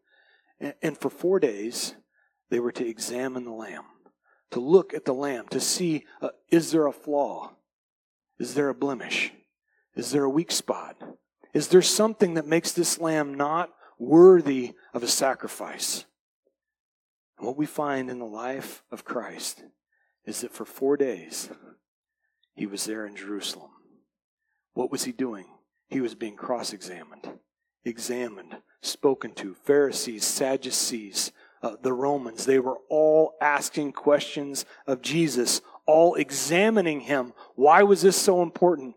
And 0.61 0.97
for 0.97 1.11
four 1.11 1.39
days, 1.39 1.95
they 2.51 2.61
were 2.61 2.73
to 2.73 2.89
examine 2.89 3.45
the 3.45 3.53
lamb, 3.53 3.85
to 4.53 4.61
look 4.61 4.95
at 4.95 5.05
the 5.05 5.13
lamb, 5.13 5.49
to 5.49 5.61
see 5.61 6.05
uh, 6.23 6.31
is 6.51 6.71
there 6.71 6.87
a 6.87 6.93
flaw? 6.93 7.53
Is 8.39 8.55
there 8.55 8.69
a 8.69 8.75
blemish? 8.75 9.33
Is 9.95 10.11
there 10.13 10.25
a 10.25 10.31
weak 10.31 10.51
spot? 10.51 10.97
Is 11.53 11.69
there 11.69 11.83
something 11.83 12.35
that 12.35 12.47
makes 12.47 12.73
this 12.73 13.01
lamb 13.01 13.35
not 13.35 13.71
worthy 13.99 14.75
of 14.93 15.03
a 15.03 15.09
sacrifice? 15.09 16.05
And 17.39 17.47
what 17.47 17.57
we 17.57 17.67
find 17.67 18.11
in 18.11 18.19
the 18.19 18.25
life 18.25 18.83
of 18.91 19.05
Christ 19.05 19.63
is 20.25 20.41
that 20.41 20.53
for 20.53 20.65
four 20.65 20.97
days, 20.97 21.51
he 22.55 22.67
was 22.67 22.85
there 22.85 23.07
in 23.07 23.17
Jerusalem. 23.17 23.71
What 24.75 24.91
was 24.91 25.05
he 25.05 25.13
doing? 25.13 25.47
He 25.89 26.01
was 26.01 26.15
being 26.15 26.37
cross 26.37 26.73
examined 26.73 27.39
examined, 27.87 28.57
spoken 28.83 29.33
to. 29.35 29.55
Pharisees, 29.55 30.25
Sadducees, 30.25 31.33
uh, 31.63 31.77
the 31.83 31.93
Romans, 31.93 32.45
they 32.45 32.59
were 32.59 32.79
all 32.91 33.35
asking 33.41 33.93
questions 33.93 34.67
of 34.87 35.03
Jesus, 35.03 35.63
all 35.87 36.15
examining 36.15 37.01
him. 37.01 37.33
Why 37.55 37.83
was 37.83 38.03
this 38.03 38.17
so 38.17 38.43
important? 38.43 38.97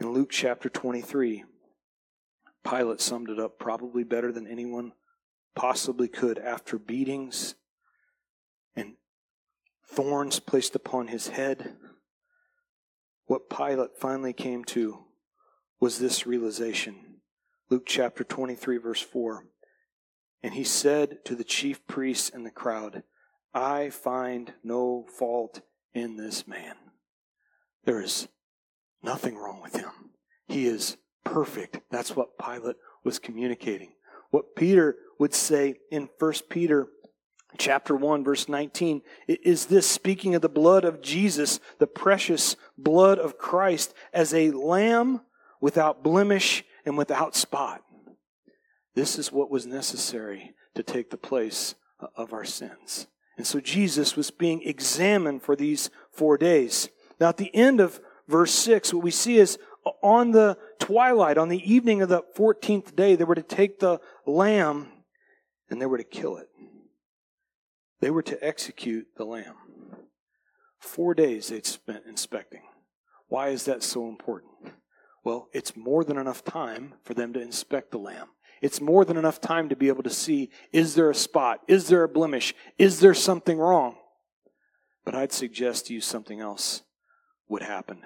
In 0.00 0.10
Luke 0.10 0.30
chapter 0.30 0.68
23, 0.68 1.44
Pilate 2.68 3.00
summed 3.00 3.30
it 3.30 3.38
up 3.38 3.58
probably 3.58 4.04
better 4.04 4.30
than 4.30 4.46
anyone 4.46 4.92
possibly 5.54 6.06
could 6.06 6.38
after 6.38 6.78
beatings 6.78 7.56
and 8.76 8.94
thorns 9.84 10.38
placed 10.38 10.76
upon 10.76 11.08
his 11.08 11.28
head. 11.28 11.76
What 13.26 13.50
Pilate 13.50 13.96
finally 13.98 14.32
came 14.32 14.64
to 14.66 15.04
was 15.80 15.98
this 15.98 16.26
realization. 16.26 16.96
Luke 17.70 17.84
chapter 17.86 18.24
23, 18.24 18.78
verse 18.78 19.00
4. 19.00 19.44
And 20.42 20.54
he 20.54 20.64
said 20.64 21.24
to 21.24 21.34
the 21.34 21.44
chief 21.44 21.86
priests 21.86 22.30
and 22.32 22.46
the 22.46 22.50
crowd, 22.50 23.02
I 23.52 23.90
find 23.90 24.54
no 24.62 25.06
fault 25.18 25.62
in 25.94 26.16
this 26.16 26.46
man. 26.46 26.76
There 27.84 28.00
is 28.00 28.28
nothing 29.02 29.36
wrong 29.36 29.60
with 29.62 29.74
him. 29.74 29.90
He 30.46 30.66
is 30.66 30.96
perfect. 31.24 31.80
That's 31.90 32.14
what 32.14 32.38
Pilate 32.38 32.76
was 33.04 33.18
communicating. 33.18 33.92
What 34.30 34.56
Peter 34.56 34.96
would 35.18 35.34
say 35.34 35.76
in 35.90 36.08
1 36.18 36.32
Peter 36.48 36.88
chapter 37.56 37.96
1, 37.96 38.24
verse 38.24 38.48
19, 38.48 39.02
is 39.26 39.66
this 39.66 39.88
speaking 39.88 40.34
of 40.34 40.42
the 40.42 40.48
blood 40.48 40.84
of 40.84 41.00
Jesus, 41.00 41.60
the 41.78 41.86
precious 41.86 42.56
blood 42.76 43.18
of 43.18 43.38
Christ, 43.38 43.94
as 44.12 44.34
a 44.34 44.50
lamb 44.50 45.22
without 45.60 46.02
blemish 46.02 46.64
and 46.84 46.96
without 46.96 47.34
spot. 47.34 47.82
This 48.94 49.18
is 49.18 49.32
what 49.32 49.50
was 49.50 49.66
necessary 49.66 50.54
to 50.74 50.82
take 50.82 51.10
the 51.10 51.16
place 51.16 51.74
of 52.16 52.32
our 52.32 52.44
sins. 52.44 53.06
And 53.36 53.46
so 53.46 53.60
Jesus 53.60 54.16
was 54.16 54.30
being 54.30 54.62
examined 54.62 55.42
for 55.42 55.54
these 55.54 55.90
four 56.10 56.36
days. 56.36 56.88
Now, 57.20 57.28
at 57.28 57.36
the 57.36 57.54
end 57.54 57.80
of 57.80 58.00
verse 58.26 58.52
6, 58.52 58.92
what 58.92 59.04
we 59.04 59.10
see 59.10 59.38
is 59.38 59.58
on 60.02 60.32
the 60.32 60.58
twilight, 60.78 61.38
on 61.38 61.48
the 61.48 61.72
evening 61.72 62.02
of 62.02 62.08
the 62.08 62.22
14th 62.36 62.96
day, 62.96 63.14
they 63.14 63.24
were 63.24 63.34
to 63.34 63.42
take 63.42 63.78
the 63.78 64.00
lamb 64.26 64.88
and 65.70 65.80
they 65.80 65.86
were 65.86 65.98
to 65.98 66.04
kill 66.04 66.36
it. 66.36 66.48
They 68.00 68.10
were 68.10 68.22
to 68.22 68.44
execute 68.44 69.06
the 69.16 69.24
lamb. 69.24 69.54
Four 70.80 71.14
days 71.14 71.48
they'd 71.48 71.66
spent 71.66 72.04
inspecting. 72.06 72.62
Why 73.28 73.48
is 73.48 73.64
that 73.64 73.82
so 73.82 74.08
important? 74.08 74.47
Well, 75.24 75.48
it's 75.52 75.76
more 75.76 76.04
than 76.04 76.18
enough 76.18 76.44
time 76.44 76.94
for 77.04 77.14
them 77.14 77.32
to 77.32 77.40
inspect 77.40 77.90
the 77.90 77.98
lamb. 77.98 78.28
It's 78.60 78.80
more 78.80 79.04
than 79.04 79.16
enough 79.16 79.40
time 79.40 79.68
to 79.68 79.76
be 79.76 79.88
able 79.88 80.02
to 80.02 80.10
see 80.10 80.50
is 80.72 80.94
there 80.94 81.10
a 81.10 81.14
spot? 81.14 81.60
Is 81.68 81.88
there 81.88 82.02
a 82.02 82.08
blemish? 82.08 82.54
Is 82.76 83.00
there 83.00 83.14
something 83.14 83.58
wrong? 83.58 83.96
But 85.04 85.14
I'd 85.14 85.32
suggest 85.32 85.86
to 85.86 85.94
you 85.94 86.00
something 86.00 86.40
else 86.40 86.82
would 87.48 87.62
happen 87.62 88.02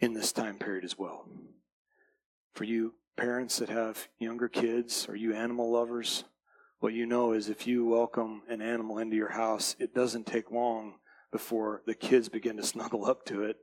in 0.00 0.12
this 0.12 0.32
time 0.32 0.58
period 0.58 0.84
as 0.84 0.98
well. 0.98 1.28
For 2.52 2.64
you 2.64 2.94
parents 3.16 3.58
that 3.58 3.68
have 3.68 4.08
younger 4.18 4.48
kids, 4.48 5.06
or 5.08 5.16
you 5.16 5.34
animal 5.34 5.72
lovers, 5.72 6.24
what 6.80 6.92
you 6.92 7.06
know 7.06 7.32
is 7.32 7.48
if 7.48 7.66
you 7.66 7.86
welcome 7.86 8.42
an 8.48 8.60
animal 8.60 8.98
into 8.98 9.16
your 9.16 9.30
house, 9.30 9.74
it 9.78 9.94
doesn't 9.94 10.26
take 10.26 10.50
long 10.50 10.96
before 11.32 11.82
the 11.86 11.94
kids 11.94 12.28
begin 12.28 12.56
to 12.58 12.62
snuggle 12.62 13.06
up 13.06 13.24
to 13.26 13.42
it. 13.42 13.56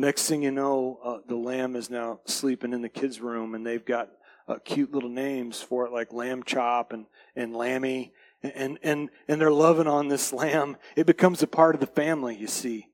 Next 0.00 0.30
thing 0.30 0.42
you 0.42 0.50
know, 0.50 0.98
uh, 1.04 1.18
the 1.28 1.36
lamb 1.36 1.76
is 1.76 1.90
now 1.90 2.20
sleeping 2.24 2.72
in 2.72 2.80
the 2.80 2.88
kids' 2.88 3.20
room, 3.20 3.54
and 3.54 3.66
they've 3.66 3.84
got 3.84 4.08
uh, 4.48 4.56
cute 4.64 4.94
little 4.94 5.10
names 5.10 5.60
for 5.60 5.84
it, 5.84 5.92
like 5.92 6.10
lamb 6.10 6.42
chop 6.42 6.94
and 6.94 7.04
and 7.36 7.54
lammy, 7.54 8.14
and 8.42 8.78
and 8.82 9.10
and 9.28 9.38
they're 9.38 9.52
loving 9.52 9.86
on 9.86 10.08
this 10.08 10.32
lamb. 10.42 10.78
It 10.96 11.04
becomes 11.04 11.42
a 11.42 11.46
part 11.46 11.74
of 11.74 11.82
the 11.82 11.86
family. 11.86 12.34
You 12.34 12.46
see, 12.46 12.88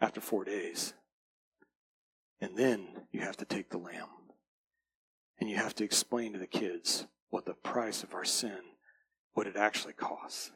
after 0.00 0.20
four 0.20 0.44
days, 0.44 0.94
and 2.40 2.56
then 2.56 2.86
you 3.10 3.18
have 3.22 3.38
to 3.38 3.44
take 3.44 3.70
the 3.70 3.78
lamb, 3.78 4.06
and 5.40 5.50
you 5.50 5.56
have 5.56 5.74
to 5.74 5.84
explain 5.84 6.34
to 6.34 6.38
the 6.38 6.46
kids 6.46 7.08
what 7.30 7.46
the 7.46 7.54
price 7.54 8.04
of 8.04 8.14
our 8.14 8.24
sin 8.24 8.60
what 9.32 9.48
it 9.48 9.56
actually 9.56 9.94
costs. 9.94 10.52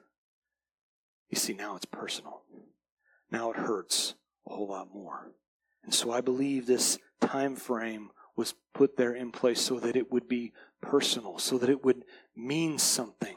You 1.29 1.37
see, 1.37 1.55
now 1.55 1.75
it's 1.75 1.87
personal. 1.87 2.43
Now 3.33 3.51
it 3.51 3.57
hurts 3.57 4.15
a 4.47 4.55
whole 4.55 4.69
lot 4.69 4.95
more. 4.95 5.33
And 5.89 5.95
so 5.95 6.13
I 6.13 6.21
believe 6.21 6.67
this 6.67 6.99
time 7.19 7.57
frame 7.57 8.11
was 8.37 8.53
put 8.75 8.99
there 8.99 9.15
in 9.15 9.33
place 9.33 9.59
so 9.59 9.81
that 9.81 9.97
it 9.97 10.13
would 10.13 10.29
be 10.29 10.53
personal, 10.83 11.39
so 11.39 11.57
that 11.57 11.71
it 11.71 11.83
would 11.83 12.05
mean 12.37 12.77
something. 12.79 13.35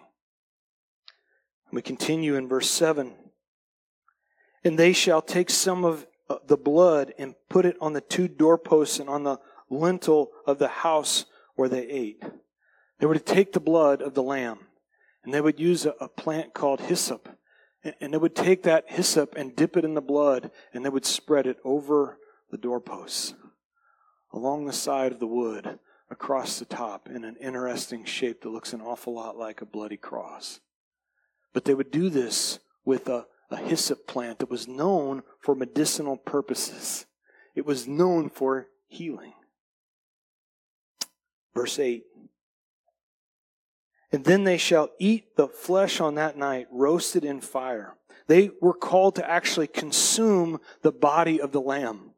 We 1.71 1.81
continue 1.81 2.35
in 2.35 2.49
verse 2.49 2.69
7. 2.69 3.13
And 4.65 4.77
they 4.77 4.91
shall 4.91 5.21
take 5.21 5.49
some 5.49 5.85
of 5.85 6.05
uh, 6.29 6.39
the 6.45 6.57
blood 6.57 7.13
and 7.17 7.35
put 7.47 7.65
it 7.65 7.77
on 7.79 7.93
the 7.93 8.01
two 8.01 8.27
doorposts 8.27 8.99
and 8.99 9.07
on 9.07 9.23
the 9.23 9.39
lintel 9.69 10.31
of 10.45 10.59
the 10.59 10.67
house 10.67 11.27
where 11.55 11.69
they 11.69 11.87
ate. 11.87 12.21
They 12.99 13.05
were 13.05 13.13
to 13.13 13.21
take 13.21 13.53
the 13.53 13.61
blood 13.61 14.01
of 14.01 14.13
the 14.13 14.23
lamb 14.23 14.59
and 15.23 15.33
they 15.33 15.39
would 15.39 15.57
use 15.57 15.85
a, 15.85 15.93
a 16.01 16.09
plant 16.09 16.53
called 16.53 16.81
hyssop. 16.81 17.29
And, 17.81 17.95
and 18.01 18.13
they 18.13 18.17
would 18.17 18.35
take 18.35 18.63
that 18.63 18.91
hyssop 18.91 19.35
and 19.37 19.55
dip 19.55 19.77
it 19.77 19.85
in 19.85 19.93
the 19.93 20.01
blood, 20.01 20.51
and 20.73 20.83
they 20.83 20.89
would 20.89 21.05
spread 21.05 21.47
it 21.47 21.57
over 21.63 22.17
the 22.51 22.57
doorposts, 22.57 23.33
along 24.31 24.65
the 24.65 24.73
side 24.73 25.11
of 25.11 25.19
the 25.19 25.27
wood, 25.27 25.79
across 26.09 26.59
the 26.59 26.65
top, 26.65 27.07
in 27.09 27.23
an 27.23 27.37
interesting 27.37 28.05
shape 28.05 28.41
that 28.41 28.49
looks 28.49 28.73
an 28.73 28.81
awful 28.81 29.13
lot 29.13 29.37
like 29.37 29.61
a 29.61 29.65
bloody 29.65 29.97
cross. 29.97 30.59
But 31.53 31.65
they 31.65 31.73
would 31.73 31.91
do 31.91 32.09
this 32.09 32.59
with 32.85 33.07
a, 33.09 33.25
a 33.49 33.57
hyssop 33.57 34.07
plant 34.07 34.39
that 34.39 34.49
was 34.49 34.67
known 34.67 35.23
for 35.39 35.55
medicinal 35.55 36.17
purposes. 36.17 37.05
It 37.55 37.65
was 37.65 37.87
known 37.87 38.29
for 38.29 38.67
healing. 38.87 39.33
Verse 41.53 41.79
8 41.79 42.03
and 44.11 44.25
then 44.25 44.43
they 44.43 44.57
shall 44.57 44.89
eat 44.99 45.35
the 45.35 45.47
flesh 45.47 46.01
on 46.01 46.15
that 46.15 46.37
night, 46.37 46.67
roasted 46.69 47.23
in 47.23 47.39
fire. 47.39 47.95
They 48.27 48.51
were 48.61 48.73
called 48.73 49.15
to 49.15 49.29
actually 49.29 49.67
consume 49.67 50.59
the 50.81 50.91
body 50.91 51.39
of 51.39 51.51
the 51.51 51.61
Lamb. 51.61 52.10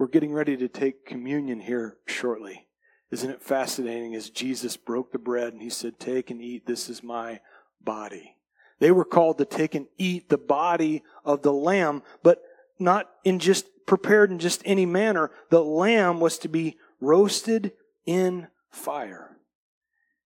We're 0.00 0.06
getting 0.06 0.32
ready 0.32 0.56
to 0.56 0.66
take 0.66 1.04
communion 1.04 1.60
here 1.60 1.98
shortly. 2.06 2.66
Isn't 3.10 3.32
it 3.32 3.42
fascinating 3.42 4.14
as 4.14 4.30
Jesus 4.30 4.78
broke 4.78 5.12
the 5.12 5.18
bread 5.18 5.52
and 5.52 5.60
he 5.60 5.68
said, 5.68 6.00
Take 6.00 6.30
and 6.30 6.40
eat, 6.40 6.64
this 6.64 6.88
is 6.88 7.02
my 7.02 7.40
body. 7.82 8.34
They 8.78 8.92
were 8.92 9.04
called 9.04 9.36
to 9.36 9.44
take 9.44 9.74
and 9.74 9.88
eat 9.98 10.30
the 10.30 10.38
body 10.38 11.02
of 11.22 11.42
the 11.42 11.52
Lamb, 11.52 12.02
but 12.22 12.42
not 12.78 13.10
in 13.24 13.40
just 13.40 13.66
prepared 13.84 14.30
in 14.30 14.38
just 14.38 14.62
any 14.64 14.86
manner. 14.86 15.32
The 15.50 15.62
Lamb 15.62 16.18
was 16.18 16.38
to 16.38 16.48
be 16.48 16.78
roasted 16.98 17.72
in 18.06 18.46
fire. 18.70 19.36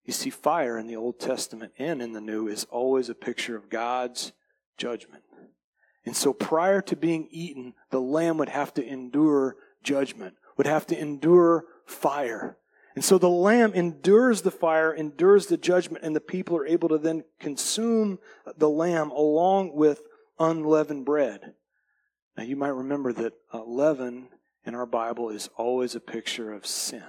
You 0.04 0.12
see, 0.12 0.30
fire 0.30 0.78
in 0.78 0.86
the 0.86 0.94
Old 0.94 1.18
Testament 1.18 1.72
and 1.80 2.00
in 2.00 2.12
the 2.12 2.20
New 2.20 2.46
is 2.46 2.62
always 2.70 3.08
a 3.08 3.14
picture 3.16 3.56
of 3.56 3.70
God's 3.70 4.30
judgment. 4.78 5.23
And 6.06 6.16
so 6.16 6.32
prior 6.32 6.80
to 6.82 6.96
being 6.96 7.28
eaten, 7.30 7.74
the 7.90 8.00
lamb 8.00 8.38
would 8.38 8.50
have 8.50 8.74
to 8.74 8.86
endure 8.86 9.56
judgment, 9.82 10.34
would 10.56 10.66
have 10.66 10.86
to 10.88 10.98
endure 10.98 11.64
fire. 11.86 12.58
And 12.94 13.04
so 13.04 13.18
the 13.18 13.28
lamb 13.28 13.72
endures 13.74 14.42
the 14.42 14.50
fire, 14.50 14.92
endures 14.92 15.46
the 15.46 15.56
judgment, 15.56 16.04
and 16.04 16.14
the 16.14 16.20
people 16.20 16.56
are 16.56 16.66
able 16.66 16.88
to 16.90 16.98
then 16.98 17.24
consume 17.40 18.18
the 18.56 18.68
lamb 18.68 19.10
along 19.10 19.74
with 19.74 20.02
unleavened 20.38 21.04
bread. 21.04 21.54
Now 22.36 22.44
you 22.44 22.56
might 22.56 22.68
remember 22.68 23.12
that 23.12 23.32
uh, 23.52 23.64
leaven 23.64 24.28
in 24.64 24.74
our 24.74 24.86
Bible 24.86 25.30
is 25.30 25.48
always 25.56 25.94
a 25.94 26.00
picture 26.00 26.52
of 26.52 26.66
sin 26.66 27.02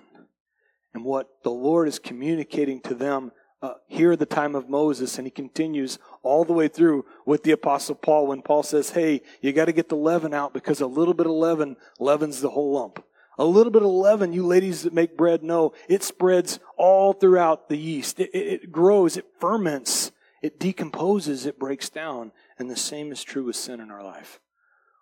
and 0.96 1.04
what 1.04 1.44
the 1.44 1.52
Lord 1.52 1.88
is 1.88 2.00
communicating 2.00 2.80
to 2.82 2.96
them 2.96 3.32
uh, 3.65 3.74
here 3.88 4.12
at 4.12 4.19
the 4.19 4.25
time 4.25 4.53
of 4.53 4.69
Moses, 4.69 5.17
and 5.17 5.25
he 5.25 5.31
continues 5.31 5.98
all 6.22 6.45
the 6.45 6.53
way 6.53 6.67
through 6.67 7.05
with 7.25 7.43
the 7.43 7.51
Apostle 7.51 7.95
Paul 7.95 8.27
when 8.27 8.41
Paul 8.41 8.62
says, 8.62 8.91
Hey, 8.91 9.22
you 9.41 9.53
got 9.53 9.65
to 9.65 9.72
get 9.72 9.89
the 9.89 9.95
leaven 9.95 10.34
out 10.34 10.53
because 10.53 10.81
a 10.81 10.88
little 10.88 11.15
bit 11.15 11.25
of 11.25 11.31
leaven 11.31 11.75
leavens 12.00 12.41
the 12.41 12.51
whole 12.51 12.74
lump. 12.74 13.03
A 13.38 13.45
little 13.45 13.72
bit 13.72 13.81
of 13.81 13.89
leaven, 13.89 14.34
you 14.34 14.45
ladies 14.45 14.84
that 14.84 14.93
make 14.93 15.17
bread 15.17 15.43
know, 15.43 15.74
it 15.89 16.03
spreads 16.03 16.60
all 16.77 17.13
throughout 17.13 17.67
the 17.67 17.77
yeast. 17.77 18.19
It, 18.19 18.29
it, 18.34 18.63
it 18.63 18.72
grows, 18.72 19.17
it 19.17 19.25
ferments, 19.39 20.12
it 20.41 20.60
decomposes, 20.60 21.45
it 21.45 21.60
breaks 21.60 21.89
down. 21.89 22.31
And 22.60 22.69
the 22.69 22.77
same 22.77 23.12
is 23.12 23.24
true 23.24 23.45
with 23.45 23.55
sin 23.55 23.79
in 23.79 23.89
our 23.89 24.03
life. 24.03 24.39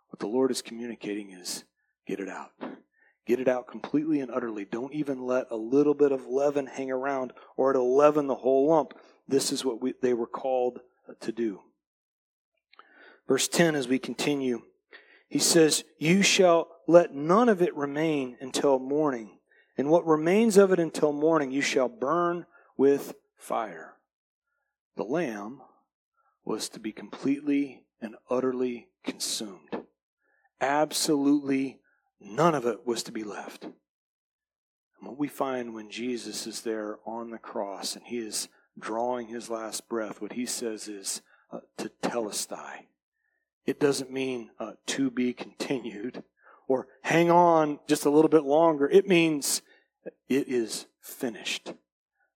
What 0.10 0.20
the 0.20 0.27
Lord 0.27 0.51
is 0.51 0.62
communicating 0.62 1.32
is 1.32 1.65
get 2.08 2.20
it 2.20 2.29
out. 2.29 2.51
Get 3.25 3.39
it 3.39 3.48
out 3.48 3.68
completely 3.68 4.20
and 4.20 4.30
utterly. 4.30 4.65
Don't 4.65 4.94
even 4.94 5.25
let 5.25 5.48
a 5.50 5.56
little 5.56 5.94
bit 5.94 6.12
of 6.12 6.27
leaven 6.27 6.68
hang 6.68 6.92
around 6.92 7.32
or 7.56 7.72
it'll 7.72 7.96
leaven 7.96 8.27
the 8.27 8.36
whole 8.36 8.68
lump. 8.68 8.94
This 9.27 9.51
is 9.51 9.63
what 9.63 9.82
we, 9.82 9.94
they 10.01 10.13
were 10.13 10.27
called 10.27 10.82
uh, 11.08 11.13
to 11.22 11.32
do. 11.32 11.62
Verse 13.27 13.48
10 13.48 13.75
as 13.75 13.88
we 13.88 14.00
continue, 14.00 14.63
he 15.30 15.39
says, 15.39 15.86
You 15.98 16.22
shall 16.22 16.68
let 16.86 17.13
none 17.13 17.48
of 17.48 17.62
it 17.62 17.75
remain 17.75 18.36
until 18.42 18.77
morning, 18.77 19.39
and 19.77 19.89
what 19.89 20.06
remains 20.06 20.58
of 20.58 20.74
it 20.74 20.80
until 20.80 21.13
morning 21.13 21.51
you 21.51 21.62
shall 21.62 21.88
burn 21.88 22.46
with 22.75 23.15
fire. 23.38 23.94
The 24.98 25.03
lamb 25.03 25.62
was 26.44 26.68
to 26.70 26.80
be 26.80 26.92
completely 26.92 27.86
and 28.01 28.15
utterly 28.30 28.89
consumed. 29.06 29.86
Absolutely 30.60 31.80
None 32.24 32.56
of 32.56 32.65
it 32.65 32.86
was 32.86 33.03
to 33.03 33.12
be 33.12 33.24
left. 33.24 33.65
And 33.65 33.74
what 35.01 35.18
we 35.18 35.27
find 35.27 35.74
when 35.74 35.89
Jesus 35.89 36.48
is 36.48 36.62
there 36.62 36.98
on 37.06 37.30
the 37.30 37.38
cross 37.38 37.96
and 37.96 38.06
he 38.06 38.18
is 38.18 38.48
drawing 38.80 39.27
his 39.27 39.50
last 39.50 39.89
breath, 39.89 40.22
what 40.22 40.34
he 40.34 40.46
says 40.46 40.88
is 40.88 41.22
uh, 41.51 41.60
tetelestai. 41.77 42.86
It 43.65 43.80
doesn't 43.80 44.12
mean 44.12 44.50
uh, 44.60 44.74
to 44.88 45.10
be 45.12 45.34
continued 45.34 46.24
or 46.68 46.88
hang 47.01 47.30
on 47.30 47.80
just 47.88 48.06
a 48.06 48.10
little 48.10 48.30
bit 48.30 48.44
longer. 48.44 48.89
It 48.89 49.08
means 49.08 49.62
it 50.27 50.48
is 50.48 50.88
finished, 51.01 51.74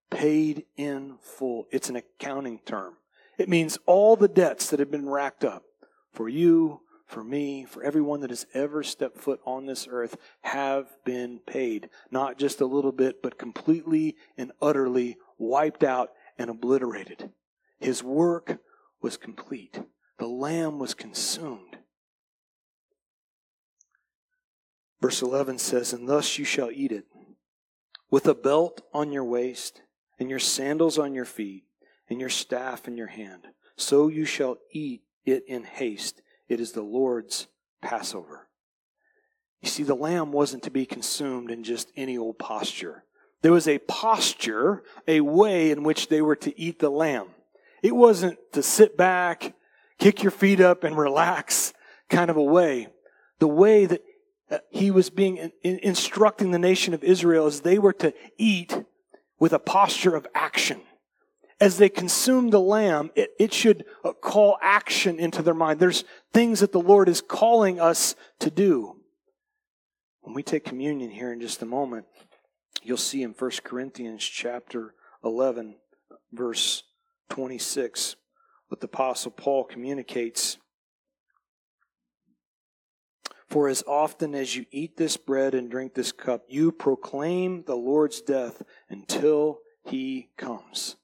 paid 0.10 0.66
in 0.76 1.18
full. 1.22 1.68
It's 1.72 1.90
an 1.90 1.96
accounting 1.96 2.60
term. 2.66 2.96
It 3.38 3.50
means 3.50 3.78
all 3.86 4.16
the 4.16 4.28
debts 4.28 4.70
that 4.70 4.80
have 4.80 4.92
been 4.92 5.10
racked 5.10 5.44
up 5.44 5.64
for 6.12 6.28
you, 6.28 6.82
for 7.08 7.24
me, 7.24 7.66
for 7.66 7.82
everyone 7.84 8.20
that 8.20 8.30
has 8.30 8.46
ever 8.54 8.84
stepped 8.84 9.18
foot 9.18 9.40
on 9.46 9.66
this 9.66 9.88
earth 9.90 10.18
have 10.42 10.88
been 11.06 11.40
paid. 11.40 11.90
Not 12.12 12.38
just 12.38 12.60
a 12.60 12.66
little 12.66 12.92
bit, 12.92 13.24
but 13.24 13.40
completely 13.40 14.18
and 14.38 14.52
utterly 14.62 15.18
wiped 15.38 15.84
out 15.84 16.12
and 16.38 16.50
obliterated. 16.50 17.32
His 17.80 18.04
work 18.04 18.60
was 19.02 19.16
complete. 19.16 19.80
The 20.20 20.28
lamb 20.28 20.80
was 20.80 20.94
consumed. 20.94 21.78
Verse 25.00 25.22
11 25.22 25.60
says, 25.60 25.94
And 25.94 26.10
thus 26.10 26.38
you 26.38 26.44
shall 26.44 26.72
eat 26.72 26.92
it, 26.92 27.06
with 28.10 28.28
a 28.28 28.36
belt 28.36 28.82
on 28.94 29.14
your 29.14 29.24
waist, 29.24 29.82
and 30.20 30.30
your 30.30 30.40
sandals 30.40 30.98
on 30.98 31.14
your 31.14 31.26
feet, 31.26 31.64
and 32.10 32.20
your 32.20 32.30
staff 32.30 32.88
in 32.88 32.98
your 32.98 33.08
hand. 33.08 33.48
So 33.78 34.08
you 34.10 34.26
shall 34.26 34.58
eat 34.72 35.04
it 35.26 35.44
in 35.48 35.64
haste. 35.64 36.22
It 36.48 36.60
is 36.60 36.72
the 36.72 36.82
Lord's 36.82 37.48
Passover. 37.82 38.48
You 39.62 39.70
see, 39.70 39.84
the 39.84 39.96
lamb 39.96 40.32
wasn't 40.32 40.64
to 40.64 40.72
be 40.72 40.86
consumed 40.86 41.52
in 41.52 41.64
just 41.64 41.92
any 41.96 42.18
old 42.18 42.38
posture. 42.38 43.04
There 43.42 43.52
was 43.52 43.68
a 43.68 43.80
posture, 43.80 44.84
a 45.08 45.22
way 45.22 45.72
in 45.72 45.84
which 45.84 46.10
they 46.10 46.22
were 46.22 46.36
to 46.38 46.60
eat 46.60 46.80
the 46.80 46.90
lamb. 46.90 47.28
It 47.84 47.96
wasn't 47.96 48.40
to 48.54 48.64
sit 48.64 48.98
back, 48.98 49.56
kick 50.00 50.24
your 50.24 50.32
feet 50.32 50.60
up, 50.60 50.84
and 50.84 50.98
relax 50.98 51.74
kind 52.10 52.30
of 52.30 52.38
a 52.38 52.44
way. 52.44 52.88
The 53.40 53.48
way 53.48 53.86
that 53.86 54.04
uh, 54.50 54.60
he 54.70 54.92
was 54.92 55.10
being 55.10 55.38
in, 55.38 55.52
in, 55.64 55.80
instructing 55.80 56.52
the 56.52 56.60
nation 56.60 56.94
of 56.94 57.04
Israel 57.04 57.48
is 57.48 57.62
they 57.62 57.80
were 57.80 57.94
to 57.94 58.14
eat 58.38 58.84
with 59.40 59.54
a 59.54 59.60
posture 59.60 60.16
of 60.16 60.26
action. 60.34 60.82
As 61.60 61.78
they 61.78 61.90
consume 61.90 62.52
the 62.52 62.60
lamb, 62.60 63.10
it, 63.16 63.32
it 63.40 63.54
should 63.54 63.86
uh, 64.04 64.14
call 64.14 64.58
action 64.62 65.20
into 65.20 65.42
their 65.42 65.56
mind. 65.56 65.80
There's 65.80 66.04
things 66.32 66.60
that 66.60 66.72
the 66.72 66.80
Lord 66.80 67.10
is 67.10 67.22
calling 67.22 67.80
us 67.80 68.16
to 68.40 68.52
do. 68.52 68.98
When 70.22 70.36
we 70.36 70.44
take 70.44 70.66
communion 70.66 71.10
here 71.10 71.34
in 71.34 71.42
just 71.42 71.62
a 71.62 71.66
moment, 71.66 72.06
you'll 72.84 72.98
see 72.98 73.24
in 73.24 73.32
1 73.32 73.52
Corinthians 73.64 74.24
chapter 74.24 74.94
11, 75.24 75.78
verse 76.32 76.84
26, 77.30 78.18
what 78.68 78.80
the 78.80 78.86
Apostle 78.88 79.32
Paul 79.32 79.64
communicates. 79.64 80.58
For 83.50 83.68
as 83.68 83.84
often 83.88 84.36
as 84.36 84.56
you 84.56 84.66
eat 84.72 84.98
this 84.98 85.18
bread 85.18 85.56
and 85.56 85.72
drink 85.72 85.94
this 85.94 86.12
cup, 86.12 86.44
you 86.50 86.72
proclaim 86.72 87.64
the 87.66 87.76
Lord's 87.76 88.22
death 88.22 88.62
until 88.90 89.60
he 89.86 90.30
comes. 90.38 90.98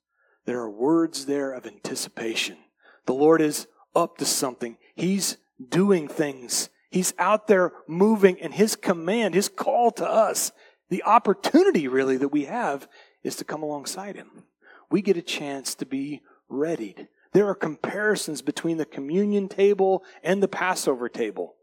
There 0.45 0.59
are 0.59 0.69
words 0.69 1.25
there 1.25 1.53
of 1.53 1.65
anticipation. 1.65 2.57
The 3.05 3.13
Lord 3.13 3.41
is 3.41 3.67
up 3.95 4.17
to 4.17 4.25
something. 4.25 4.77
He's 4.95 5.38
doing 5.69 6.07
things. 6.07 6.69
He's 6.89 7.13
out 7.17 7.47
there 7.47 7.71
moving, 7.88 8.39
and 8.41 8.53
His 8.53 8.75
command, 8.75 9.33
His 9.33 9.50
call 9.50 9.91
to 9.93 10.07
us, 10.07 10.51
the 10.89 11.03
opportunity 11.03 11.88
really 11.88 12.17
that 12.17 12.29
we 12.29 12.45
have 12.45 12.88
is 13.23 13.35
to 13.38 13.43
come 13.43 13.63
alongside 13.63 14.15
Him. 14.15 14.43
We 14.91 15.01
get 15.01 15.17
a 15.17 15.21
chance 15.21 15.73
to 15.75 15.85
be 15.85 16.21
readied. 16.50 17.07
There 17.31 17.47
are 17.47 17.55
comparisons 17.55 18.43
between 18.43 18.77
the 18.77 18.85
communion 18.85 19.50
table 19.50 20.03
and 20.23 20.43
the 20.43 20.47
Passover 20.47 21.09
table. 21.09 21.55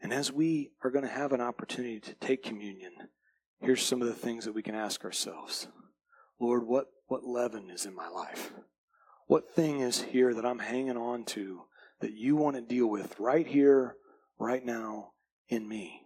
And 0.00 0.12
as 0.12 0.32
we 0.32 0.72
are 0.82 0.90
going 0.90 1.04
to 1.04 1.10
have 1.10 1.32
an 1.32 1.40
opportunity 1.40 2.00
to 2.00 2.14
take 2.14 2.42
communion, 2.42 2.92
here's 3.60 3.82
some 3.82 4.02
of 4.02 4.08
the 4.08 4.14
things 4.14 4.44
that 4.44 4.54
we 4.54 4.62
can 4.62 4.74
ask 4.74 5.04
ourselves 5.04 5.68
Lord, 6.38 6.66
what, 6.66 6.86
what 7.08 7.24
leaven 7.24 7.70
is 7.70 7.86
in 7.86 7.94
my 7.94 8.08
life? 8.08 8.52
What 9.26 9.54
thing 9.54 9.80
is 9.80 10.02
here 10.02 10.34
that 10.34 10.46
I'm 10.46 10.58
hanging 10.58 10.96
on 10.96 11.24
to 11.26 11.62
that 12.00 12.12
you 12.12 12.36
want 12.36 12.56
to 12.56 12.62
deal 12.62 12.86
with 12.86 13.18
right 13.18 13.46
here, 13.46 13.96
right 14.38 14.64
now, 14.64 15.12
in 15.48 15.66
me? 15.68 16.02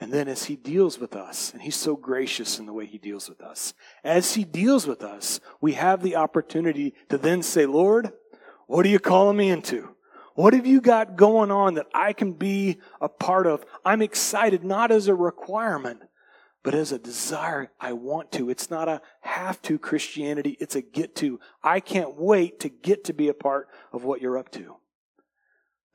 And 0.00 0.12
then 0.12 0.26
as 0.26 0.44
he 0.44 0.56
deals 0.56 0.98
with 0.98 1.14
us, 1.14 1.52
and 1.52 1.62
he's 1.62 1.76
so 1.76 1.94
gracious 1.94 2.58
in 2.58 2.66
the 2.66 2.72
way 2.72 2.84
he 2.84 2.98
deals 2.98 3.28
with 3.28 3.40
us, 3.40 3.74
as 4.02 4.34
he 4.34 4.44
deals 4.44 4.86
with 4.86 5.02
us, 5.02 5.40
we 5.60 5.74
have 5.74 6.02
the 6.02 6.16
opportunity 6.16 6.94
to 7.10 7.18
then 7.18 7.42
say, 7.42 7.64
Lord, 7.64 8.12
what 8.66 8.84
are 8.84 8.88
you 8.88 8.98
calling 8.98 9.36
me 9.36 9.50
into? 9.50 9.94
What 10.34 10.52
have 10.52 10.66
you 10.66 10.80
got 10.80 11.16
going 11.16 11.52
on 11.52 11.74
that 11.74 11.86
I 11.94 12.12
can 12.12 12.32
be 12.32 12.78
a 13.00 13.08
part 13.08 13.46
of? 13.46 13.64
I'm 13.84 14.02
excited, 14.02 14.64
not 14.64 14.90
as 14.90 15.06
a 15.06 15.14
requirement, 15.14 16.00
but 16.64 16.74
as 16.74 16.90
a 16.90 16.98
desire. 16.98 17.70
I 17.78 17.92
want 17.92 18.32
to. 18.32 18.50
It's 18.50 18.70
not 18.70 18.88
a 18.88 19.02
have 19.20 19.62
to 19.62 19.78
Christianity, 19.78 20.56
it's 20.58 20.74
a 20.74 20.82
get 20.82 21.14
to. 21.16 21.38
I 21.62 21.78
can't 21.78 22.16
wait 22.16 22.58
to 22.60 22.68
get 22.68 23.04
to 23.04 23.12
be 23.12 23.28
a 23.28 23.34
part 23.34 23.68
of 23.92 24.02
what 24.02 24.20
you're 24.20 24.38
up 24.38 24.50
to. 24.52 24.76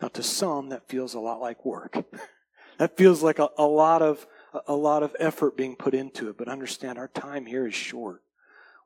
Now, 0.02 0.08
to 0.10 0.24
some, 0.24 0.70
that 0.70 0.88
feels 0.88 1.14
a 1.14 1.20
lot 1.20 1.42
like 1.42 1.66
work. 1.66 2.06
that 2.78 2.96
feels 2.96 3.22
like 3.22 3.40
a, 3.40 3.50
a 3.58 3.66
lot 3.66 4.02
of 4.02 4.26
a 4.66 4.76
lot 4.76 5.04
of 5.04 5.16
effort 5.20 5.58
being 5.58 5.76
put 5.76 5.94
into 5.94 6.30
it. 6.30 6.38
But 6.38 6.48
understand, 6.48 6.98
our 6.98 7.10
time 7.10 7.46
here 7.46 7.68
is 7.68 7.76
short. 7.76 8.22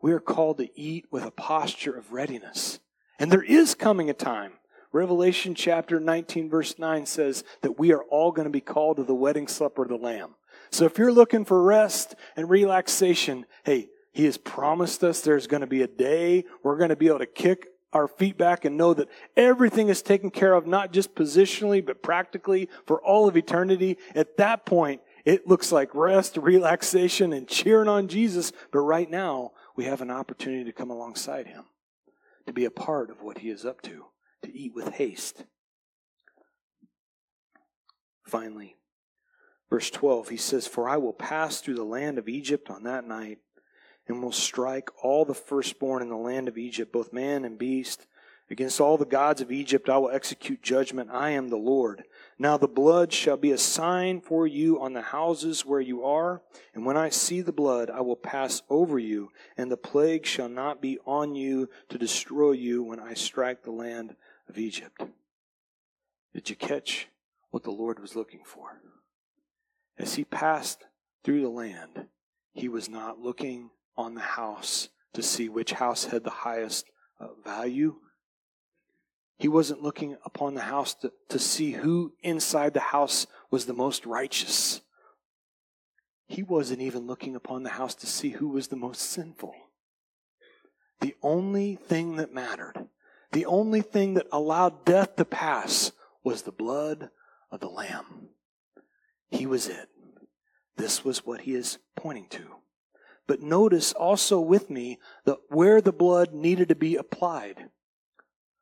We 0.01 0.11
are 0.13 0.19
called 0.19 0.57
to 0.57 0.79
eat 0.79 1.05
with 1.11 1.23
a 1.23 1.31
posture 1.31 1.95
of 1.95 2.11
readiness. 2.11 2.79
And 3.19 3.31
there 3.31 3.43
is 3.43 3.75
coming 3.75 4.09
a 4.09 4.13
time 4.13 4.53
Revelation 4.93 5.55
chapter 5.55 5.99
19, 5.99 6.51
verse 6.51 6.77
9 6.77 7.07
says 7.07 7.43
that 7.61 7.79
we 7.79 7.91
are 7.91 8.03
all 8.03 8.31
going 8.31 8.45
to 8.45 8.51
be 8.51 8.61
called 8.61 8.97
to 8.97 9.03
the 9.03 9.15
wedding 9.15 9.47
supper 9.47 9.81
of 9.81 9.89
the 9.89 9.95
Lamb. 9.95 10.35
So 10.73 10.85
if 10.85 10.97
you're 10.97 11.13
looking 11.13 11.45
for 11.45 11.61
rest 11.61 12.15
and 12.35 12.49
relaxation, 12.49 13.45
hey, 13.63 13.89
He 14.11 14.25
has 14.25 14.37
promised 14.37 15.03
us 15.03 15.21
there's 15.21 15.45
going 15.45 15.61
to 15.61 15.67
be 15.67 15.83
a 15.83 15.87
day 15.87 16.45
we're 16.63 16.77
going 16.77 16.89
to 16.89 16.95
be 16.95 17.07
able 17.07 17.19
to 17.19 17.27
kick 17.27 17.67
our 17.93 18.07
feet 18.07 18.39
back 18.39 18.65
and 18.65 18.75
know 18.75 18.95
that 18.95 19.07
everything 19.37 19.89
is 19.89 20.01
taken 20.01 20.31
care 20.31 20.53
of, 20.53 20.65
not 20.65 20.91
just 20.91 21.13
positionally, 21.13 21.85
but 21.85 22.01
practically 22.01 22.69
for 22.87 22.99
all 23.03 23.27
of 23.27 23.37
eternity. 23.37 23.99
At 24.15 24.37
that 24.37 24.65
point, 24.65 25.01
it 25.25 25.47
looks 25.47 25.71
like 25.71 25.93
rest, 25.93 26.37
relaxation, 26.37 27.33
and 27.33 27.47
cheering 27.47 27.87
on 27.87 28.07
Jesus. 28.07 28.51
But 28.71 28.79
right 28.79 29.09
now, 29.09 29.51
we 29.75 29.85
have 29.85 30.01
an 30.01 30.09
opportunity 30.09 30.63
to 30.63 30.73
come 30.73 30.89
alongside 30.89 31.45
Him, 31.45 31.65
to 32.47 32.53
be 32.53 32.65
a 32.65 32.71
part 32.71 33.11
of 33.11 33.21
what 33.21 33.37
He 33.37 33.51
is 33.51 33.63
up 33.63 33.83
to 33.83 34.05
to 34.41 34.57
eat 34.57 34.73
with 34.73 34.95
haste. 34.95 35.45
Finally, 38.25 38.75
verse 39.73 39.89
12, 39.89 40.29
he 40.29 40.37
says, 40.37 40.67
For 40.67 40.87
I 40.87 40.97
will 40.97 41.13
pass 41.13 41.59
through 41.59 41.73
the 41.73 41.83
land 41.83 42.19
of 42.19 42.29
Egypt 42.29 42.69
on 42.69 42.83
that 42.83 43.07
night, 43.07 43.39
and 44.07 44.21
will 44.21 44.31
strike 44.31 44.91
all 45.03 45.25
the 45.25 45.33
firstborn 45.33 46.03
in 46.03 46.09
the 46.09 46.15
land 46.15 46.47
of 46.47 46.59
Egypt, 46.59 46.93
both 46.93 47.11
man 47.11 47.43
and 47.43 47.57
beast. 47.57 48.05
Against 48.51 48.79
all 48.79 48.99
the 48.99 49.05
gods 49.05 49.41
of 49.41 49.51
Egypt 49.51 49.89
I 49.89 49.97
will 49.97 50.11
execute 50.11 50.61
judgment. 50.61 51.09
I 51.11 51.31
am 51.31 51.47
the 51.47 51.57
Lord. 51.57 52.03
Now 52.37 52.55
the 52.55 52.67
blood 52.67 53.11
shall 53.11 53.35
be 53.35 53.49
a 53.49 53.57
sign 53.57 54.21
for 54.21 54.45
you 54.45 54.79
on 54.79 54.93
the 54.93 55.01
houses 55.01 55.65
where 55.65 55.81
you 55.81 56.03
are, 56.03 56.43
and 56.75 56.85
when 56.85 56.95
I 56.95 57.09
see 57.09 57.41
the 57.41 57.51
blood, 57.51 57.89
I 57.89 58.01
will 58.01 58.15
pass 58.15 58.61
over 58.69 58.99
you, 58.99 59.29
and 59.57 59.71
the 59.71 59.75
plague 59.75 60.27
shall 60.27 60.49
not 60.49 60.83
be 60.83 60.99
on 61.07 61.33
you 61.33 61.67
to 61.89 61.97
destroy 61.97 62.51
you 62.51 62.83
when 62.83 62.99
I 62.99 63.15
strike 63.15 63.63
the 63.63 63.71
land 63.71 64.15
of 64.47 64.59
Egypt. 64.59 65.01
Did 66.31 66.51
you 66.51 66.55
catch 66.55 67.07
what 67.49 67.63
the 67.63 67.71
Lord 67.71 67.99
was 67.99 68.15
looking 68.15 68.43
for? 68.45 68.79
As 69.97 70.15
he 70.15 70.23
passed 70.23 70.83
through 71.23 71.41
the 71.41 71.49
land, 71.49 72.07
he 72.53 72.67
was 72.67 72.89
not 72.89 73.19
looking 73.19 73.69
on 73.95 74.15
the 74.15 74.21
house 74.21 74.89
to 75.13 75.21
see 75.21 75.49
which 75.49 75.73
house 75.73 76.05
had 76.05 76.23
the 76.23 76.29
highest 76.29 76.85
uh, 77.19 77.27
value. 77.43 77.95
He 79.37 79.47
wasn't 79.47 79.83
looking 79.83 80.17
upon 80.25 80.55
the 80.55 80.61
house 80.61 80.93
to, 80.95 81.11
to 81.29 81.39
see 81.39 81.71
who 81.71 82.13
inside 82.21 82.73
the 82.73 82.79
house 82.79 83.27
was 83.51 83.65
the 83.65 83.73
most 83.73 84.05
righteous. 84.05 84.81
He 86.27 86.41
wasn't 86.41 86.81
even 86.81 87.05
looking 87.05 87.35
upon 87.35 87.63
the 87.63 87.69
house 87.71 87.93
to 87.95 88.07
see 88.07 88.29
who 88.29 88.49
was 88.49 88.69
the 88.69 88.75
most 88.75 89.01
sinful. 89.01 89.53
The 91.01 91.15
only 91.21 91.75
thing 91.75 92.15
that 92.15 92.33
mattered 92.33 92.87
the 93.33 93.47
only 93.47 93.81
thing 93.81 94.13
that 94.13 94.27
allowed 94.31 94.85
death 94.85 95.15
to 95.15 95.25
pass 95.25 95.91
was 96.23 96.43
the 96.43 96.51
blood 96.51 97.09
of 97.51 97.59
the 97.59 97.67
Lamb. 97.67 98.29
He 99.31 99.45
was 99.45 99.67
it. 99.67 99.89
This 100.77 101.03
was 101.03 101.25
what 101.25 101.41
he 101.41 101.53
is 101.53 101.77
pointing 101.95 102.27
to. 102.29 102.43
But 103.27 103.41
notice 103.41 103.93
also 103.93 104.39
with 104.39 104.69
me 104.69 104.99
that 105.25 105.37
where 105.49 105.81
the 105.81 105.93
blood 105.93 106.33
needed 106.33 106.69
to 106.69 106.75
be 106.75 106.95
applied. 106.95 107.69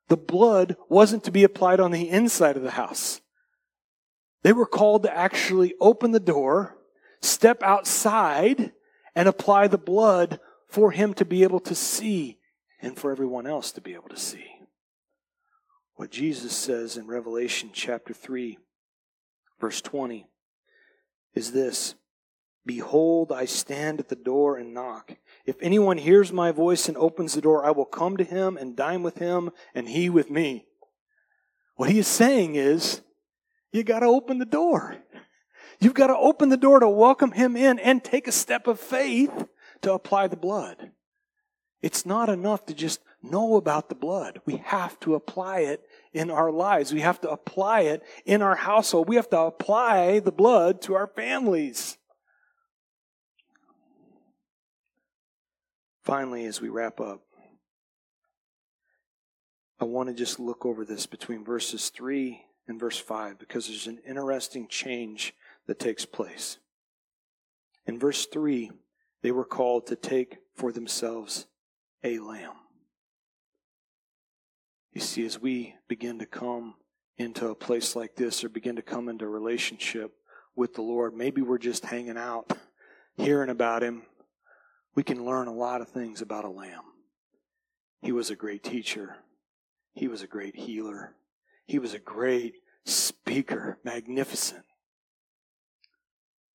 The 0.08 0.18
blood 0.18 0.76
wasn't 0.90 1.24
to 1.24 1.32
be 1.32 1.44
applied 1.44 1.80
on 1.80 1.92
the 1.92 2.10
inside 2.10 2.58
of 2.58 2.64
the 2.64 2.72
house. 2.72 3.22
They 4.44 4.54
were 4.54 4.66
called 4.66 5.04
to 5.04 5.16
actually 5.16 5.74
open 5.80 6.12
the 6.12 6.20
door, 6.20 6.78
step 7.22 7.64
outside, 7.64 8.74
and 9.16 9.28
apply 9.28 9.68
the 9.68 9.78
blood 9.78 10.40
for 10.68 10.92
him 10.92 11.14
to 11.16 11.26
be 11.26 11.44
able 11.44 11.60
to 11.62 11.76
see 11.76 12.40
and 12.82 12.98
for 12.98 13.12
everyone 13.12 13.46
else 13.46 13.72
to 13.74 13.82
be 13.82 13.94
able 13.94 14.10
to 14.10 14.18
see. 14.18 14.46
What 15.96 16.12
Jesus 16.12 16.56
says 16.56 16.98
in 16.98 17.08
Revelation 17.08 17.70
chapter 17.74 18.14
3, 18.14 18.58
verse 19.60 19.82
20, 19.82 20.28
is 21.34 21.52
this 21.52 21.96
Behold, 22.66 23.32
I 23.32 23.46
stand 23.46 24.00
at 24.00 24.10
the 24.10 24.16
door 24.16 24.58
and 24.58 24.74
knock. 24.74 25.18
If 25.46 25.56
anyone 25.62 25.98
hears 25.98 26.32
my 26.32 26.52
voice 26.52 26.88
and 26.88 26.98
opens 26.98 27.34
the 27.34 27.42
door, 27.42 27.66
I 27.66 27.72
will 27.72 27.86
come 27.86 28.18
to 28.18 28.24
him 28.24 28.56
and 28.56 28.76
dine 28.76 29.02
with 29.02 29.18
him, 29.18 29.50
and 29.74 29.90
he 29.90 30.10
with 30.10 30.30
me. 30.30 30.66
What 31.76 31.90
he 31.90 31.98
is 32.00 32.08
saying 32.08 32.56
is, 32.56 33.02
you 33.72 33.84
got 33.84 34.02
to 34.02 34.06
open 34.06 34.38
the 34.38 34.46
door. 34.46 34.98
You've 35.80 35.96
got 35.96 36.08
to 36.08 36.18
open 36.18 36.50
the 36.50 36.58
door 36.58 36.80
to 36.80 36.88
welcome 36.88 37.32
him 37.32 37.58
in 37.58 37.80
and 37.80 38.04
take 38.04 38.28
a 38.28 38.32
step 38.32 38.68
of 38.68 38.80
faith 38.80 39.48
to 39.82 39.94
apply 39.94 40.28
the 40.28 40.38
blood. 40.38 40.92
It's 41.82 42.06
not 42.06 42.30
enough 42.30 42.66
to 42.68 42.74
just 42.74 43.00
know 43.24 43.56
about 43.56 43.90
the 43.90 43.96
blood. 43.96 44.42
We 44.46 44.58
have 44.58 45.00
to 45.02 45.16
apply 45.16 45.62
it 45.62 45.82
in 46.14 46.30
our 46.30 46.52
lives. 46.52 46.94
We 46.94 47.02
have 47.02 47.20
to 47.22 47.30
apply 47.30 47.82
it 47.82 48.04
in 48.26 48.42
our 48.42 48.56
household. 48.56 49.10
We 49.10 49.16
have 49.16 49.30
to 49.32 49.40
apply 49.40 50.20
the 50.20 50.32
blood 50.32 50.82
to 50.84 50.94
our 50.94 51.08
families. 51.08 51.98
Finally, 56.04 56.46
as 56.46 56.62
we 56.62 56.70
wrap 56.70 57.00
up, 57.00 57.22
I 59.80 59.86
want 59.86 60.10
to 60.10 60.16
just 60.16 60.40
look 60.40 60.66
over 60.66 60.86
this 60.86 61.08
between 61.08 61.44
verses 61.44 61.90
3 61.90 62.44
and 62.68 62.80
verse 62.80 63.00
5 63.00 63.40
because 63.40 63.68
there's 63.68 63.88
an 63.88 64.00
interesting 64.08 64.68
change 64.68 65.34
that 65.66 65.80
takes 65.80 66.06
place. 66.06 66.58
In 67.88 67.98
verse 67.98 68.28
3, 68.28 68.72
they 69.24 69.32
were 69.32 69.46
called 69.46 69.88
to 69.88 69.96
take 69.96 70.38
for 70.56 70.72
themselves 70.72 71.48
a 72.04 72.20
lamb. 72.20 72.56
You 74.94 75.02
see, 75.02 75.26
as 75.26 75.40
we 75.40 75.76
begin 75.88 76.20
to 76.20 76.26
come 76.26 76.76
into 77.18 77.48
a 77.48 77.56
place 77.56 77.96
like 77.96 78.16
this 78.16 78.44
or 78.44 78.50
begin 78.50 78.76
to 78.76 78.82
come 78.82 79.08
into 79.08 79.26
a 79.26 79.30
relationship 79.30 80.12
with 80.56 80.74
the 80.74 80.82
Lord, 80.82 81.16
maybe 81.16 81.42
we're 81.42 81.58
just 81.58 81.86
hanging 81.86 82.18
out, 82.18 82.52
hearing 83.16 83.50
about 83.50 83.84
Him. 83.84 84.04
We 84.96 85.04
can 85.04 85.24
learn 85.24 85.48
a 85.48 85.54
lot 85.54 85.82
of 85.82 85.90
things 85.90 86.22
about 86.22 86.44
a 86.44 86.50
lamb. 86.50 86.84
He 88.02 88.12
was 88.12 88.30
a 88.30 88.36
great 88.36 88.64
teacher. 88.64 89.18
He 89.94 90.08
was 90.08 90.22
a 90.22 90.28
great 90.28 90.56
healer. 90.56 91.16
He 91.66 91.80
was 91.80 91.94
a 91.94 92.00
great 92.00 92.56
speaker, 92.86 93.80
magnificent. 93.84 94.66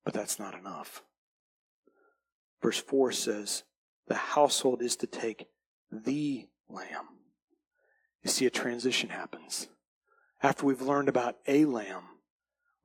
But 0.03 0.13
that's 0.13 0.37
not 0.37 0.53
enough. 0.53 1.01
Verse 2.61 2.79
4 2.79 3.11
says, 3.11 3.63
The 4.07 4.15
household 4.15 4.81
is 4.81 4.95
to 4.97 5.07
take 5.07 5.47
the 5.91 6.47
lamb. 6.69 7.07
You 8.23 8.29
see, 8.29 8.45
a 8.45 8.49
transition 8.49 9.09
happens. 9.09 9.67
After 10.41 10.65
we've 10.65 10.81
learned 10.81 11.09
about 11.09 11.37
a 11.47 11.65
lamb, 11.65 12.03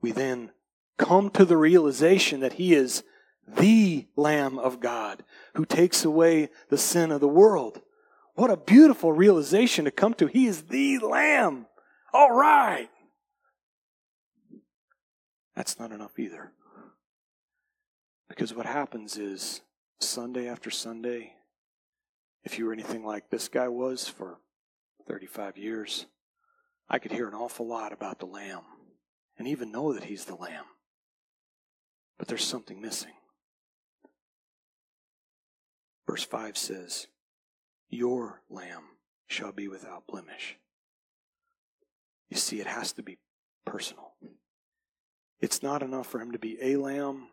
we 0.01 0.11
then 0.11 0.51
come 0.97 1.29
to 1.31 1.45
the 1.45 1.57
realization 1.57 2.39
that 2.41 2.53
he 2.53 2.73
is 2.73 3.03
the 3.47 4.07
Lamb 4.15 4.57
of 4.57 4.79
God 4.79 5.23
who 5.55 5.65
takes 5.65 6.05
away 6.05 6.49
the 6.69 6.77
sin 6.77 7.11
of 7.11 7.21
the 7.21 7.27
world. 7.27 7.81
What 8.35 8.49
a 8.49 8.57
beautiful 8.57 9.11
realization 9.11 9.85
to 9.85 9.91
come 9.91 10.13
to. 10.15 10.27
He 10.27 10.47
is 10.47 10.63
the 10.63 10.99
Lamb. 10.99 11.67
All 12.13 12.31
right. 12.31 12.89
That's 15.55 15.77
not 15.77 15.91
enough 15.91 16.17
either. 16.17 16.51
Because 18.27 18.53
what 18.53 18.65
happens 18.65 19.17
is 19.17 19.61
Sunday 20.07 20.47
after 20.47 20.69
Sunday, 20.69 21.33
if 22.43 22.57
you 22.57 22.65
were 22.65 22.73
anything 22.73 23.05
like 23.05 23.29
this 23.29 23.47
guy 23.47 23.67
was 23.67 24.07
for 24.07 24.39
35 25.07 25.57
years, 25.57 26.05
I 26.89 26.99
could 26.99 27.11
hear 27.11 27.27
an 27.27 27.33
awful 27.33 27.67
lot 27.67 27.93
about 27.93 28.19
the 28.19 28.25
Lamb 28.25 28.63
and 29.37 29.47
even 29.47 29.71
know 29.71 29.93
that 29.93 30.03
He's 30.03 30.25
the 30.25 30.35
Lamb. 30.35 30.65
But 32.17 32.27
there's 32.27 32.43
something 32.43 32.81
missing. 32.81 33.13
Verse 36.05 36.23
5 36.23 36.57
says, 36.57 37.07
Your 37.89 38.41
Lamb 38.49 38.83
shall 39.27 39.51
be 39.51 39.67
without 39.67 40.07
blemish. 40.07 40.57
You 42.29 42.37
see, 42.37 42.59
it 42.59 42.67
has 42.67 42.91
to 42.93 43.03
be 43.03 43.17
personal. 43.65 44.13
It's 45.39 45.61
not 45.61 45.83
enough 45.83 46.07
for 46.07 46.19
him 46.19 46.31
to 46.31 46.39
be 46.39 46.57
a 46.61 46.77
lamb 46.77 47.27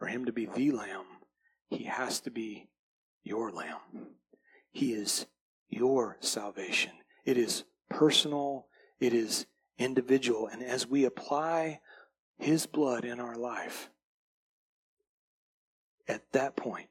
or 0.00 0.08
him 0.08 0.24
to 0.24 0.32
be 0.32 0.46
the 0.46 0.72
lamb. 0.72 1.04
He 1.68 1.84
has 1.84 2.20
to 2.20 2.30
be 2.30 2.68
your 3.22 3.50
lamb. 3.50 3.80
He 4.70 4.92
is 4.92 5.26
your 5.68 6.16
salvation. 6.20 6.92
It 7.24 7.38
is 7.38 7.64
personal, 7.88 8.66
it 9.00 9.12
is 9.12 9.46
individual. 9.78 10.46
And 10.46 10.62
as 10.62 10.86
we 10.86 11.04
apply 11.04 11.80
His 12.38 12.66
blood 12.66 13.04
in 13.04 13.20
our 13.20 13.36
life, 13.36 13.90
at 16.06 16.32
that 16.32 16.56
point, 16.56 16.88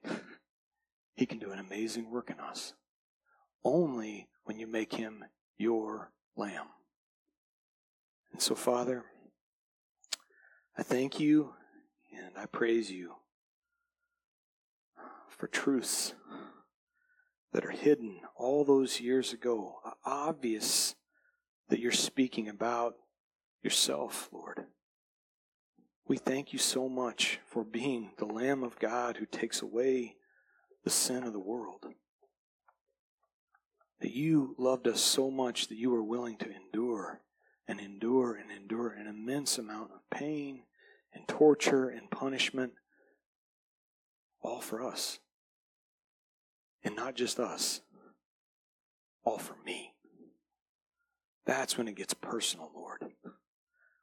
He 1.16 1.26
can 1.26 1.40
do 1.40 1.52
an 1.52 1.60
amazing 1.60 2.10
work 2.10 2.30
in 2.30 2.40
us. 2.40 2.74
Only 3.64 4.28
when 4.44 4.60
you 4.60 4.68
make 4.68 4.94
Him 4.94 5.24
your 5.58 6.12
Lamb. 6.36 6.68
And 8.32 8.42
so, 8.42 8.56
Father, 8.56 9.06
I 10.78 10.82
thank 10.82 11.20
you 11.20 11.54
and 12.12 12.36
I 12.36 12.48
praise 12.48 12.90
you 12.90 13.14
for 15.44 15.48
truths 15.48 16.14
that 17.52 17.66
are 17.66 17.72
hidden 17.72 18.22
all 18.38 18.64
those 18.64 19.02
years 19.02 19.34
ago, 19.34 19.76
uh, 19.84 19.92
obvious 20.06 20.96
that 21.68 21.82
you're 21.82 21.92
speaking 21.92 22.48
about 22.48 22.94
yourself, 23.62 24.30
Lord. 24.32 24.68
We 26.08 26.16
thank 26.16 26.54
you 26.54 26.60
so 26.60 26.88
much 26.88 27.42
for 27.46 27.66
being 27.66 28.12
the 28.18 28.26
Lamb 28.26 28.64
of 28.64 28.80
God 28.80 29.18
who 29.18 29.26
takes 29.26 29.62
away 29.62 30.16
the 30.86 30.90
sin 30.90 31.26
of 31.26 31.34
the 31.34 31.40
world. 31.40 31.88
That 34.00 34.14
you 34.14 34.56
loved 34.58 34.88
us 34.88 35.02
so 35.02 35.30
much 35.30 35.68
that 35.68 35.78
you 35.78 35.90
were 35.90 36.04
willing 36.04 36.38
to 36.38 36.50
endure 36.50 37.20
and 37.68 37.82
endure 37.82 38.36
and 38.36 38.50
endure 38.50 38.92
an 38.92 39.08
immense 39.08 39.58
amount 39.58 39.92
of 39.92 40.10
pain 40.10 40.64
and 41.14 41.28
torture 41.28 41.90
and 41.90 42.10
punishment, 42.10 42.72
all 44.42 44.62
for 44.62 44.82
us. 44.82 45.20
And 46.84 46.96
not 46.96 47.16
just 47.16 47.40
us, 47.40 47.82
all 49.24 49.38
for 49.38 49.56
me. 49.66 49.94
That's 51.46 51.78
when 51.78 51.88
it 51.88 51.96
gets 51.96 52.14
personal, 52.14 52.72
Lord. 52.76 53.04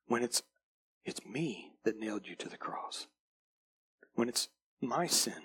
When 0.07 0.23
it's 0.23 0.43
it's 1.05 1.25
me 1.25 1.73
that 1.85 1.99
nailed 1.99 2.27
you 2.27 2.37
to 2.37 2.49
the 2.49 2.57
cross. 2.57 3.07
When 4.15 4.29
it's 4.29 4.49
my 4.81 5.07
sin 5.07 5.43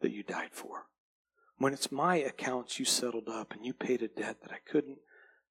that 0.00 0.12
you 0.12 0.22
died 0.22 0.50
for. 0.52 0.86
When 1.58 1.72
it's 1.72 1.92
my 1.92 2.16
accounts 2.16 2.78
you 2.78 2.84
settled 2.84 3.28
up 3.28 3.52
and 3.52 3.64
you 3.64 3.72
paid 3.72 4.02
a 4.02 4.08
debt 4.08 4.38
that 4.42 4.52
I 4.52 4.58
couldn't 4.70 4.98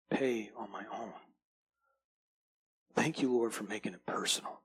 pay 0.09 0.51
on 0.57 0.71
my 0.71 0.83
own. 0.91 1.13
Thank 2.95 3.21
you, 3.21 3.31
Lord, 3.31 3.53
for 3.53 3.63
making 3.63 3.93
it 3.93 4.05
personal. 4.05 4.61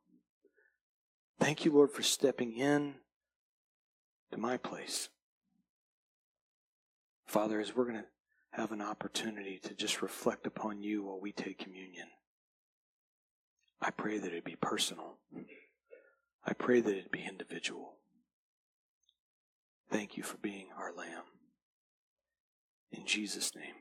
Thank 1.39 1.65
you, 1.65 1.73
Lord, 1.73 1.91
for 1.91 2.03
stepping 2.03 2.57
in 2.57 2.95
to 4.31 4.39
my 4.39 4.57
place. 4.57 5.09
Father, 7.31 7.61
as 7.61 7.77
we're 7.77 7.85
going 7.85 7.95
to 7.95 8.07
have 8.51 8.73
an 8.73 8.83
opportunity 8.83 9.61
to 9.63 9.73
just 9.73 10.03
reflect 10.03 10.49
upon 10.49 10.83
you 10.83 11.05
while 11.05 11.21
we 11.21 11.31
take 11.31 11.61
communion, 11.61 12.09
I 13.81 13.91
pray 13.91 14.19
that 14.19 14.33
it 14.33 14.45
be 14.45 14.57
personal. 14.61 15.19
I 16.45 16.55
pray 16.55 16.81
that 16.81 16.93
it 16.93 17.13
be 17.13 17.25
individual. 17.25 17.93
Thank 19.93 20.17
you 20.17 20.25
for 20.25 20.39
being 20.39 20.71
our 20.77 20.93
Lamb. 20.93 21.23
In 22.91 23.07
Jesus' 23.07 23.55
name. 23.55 23.75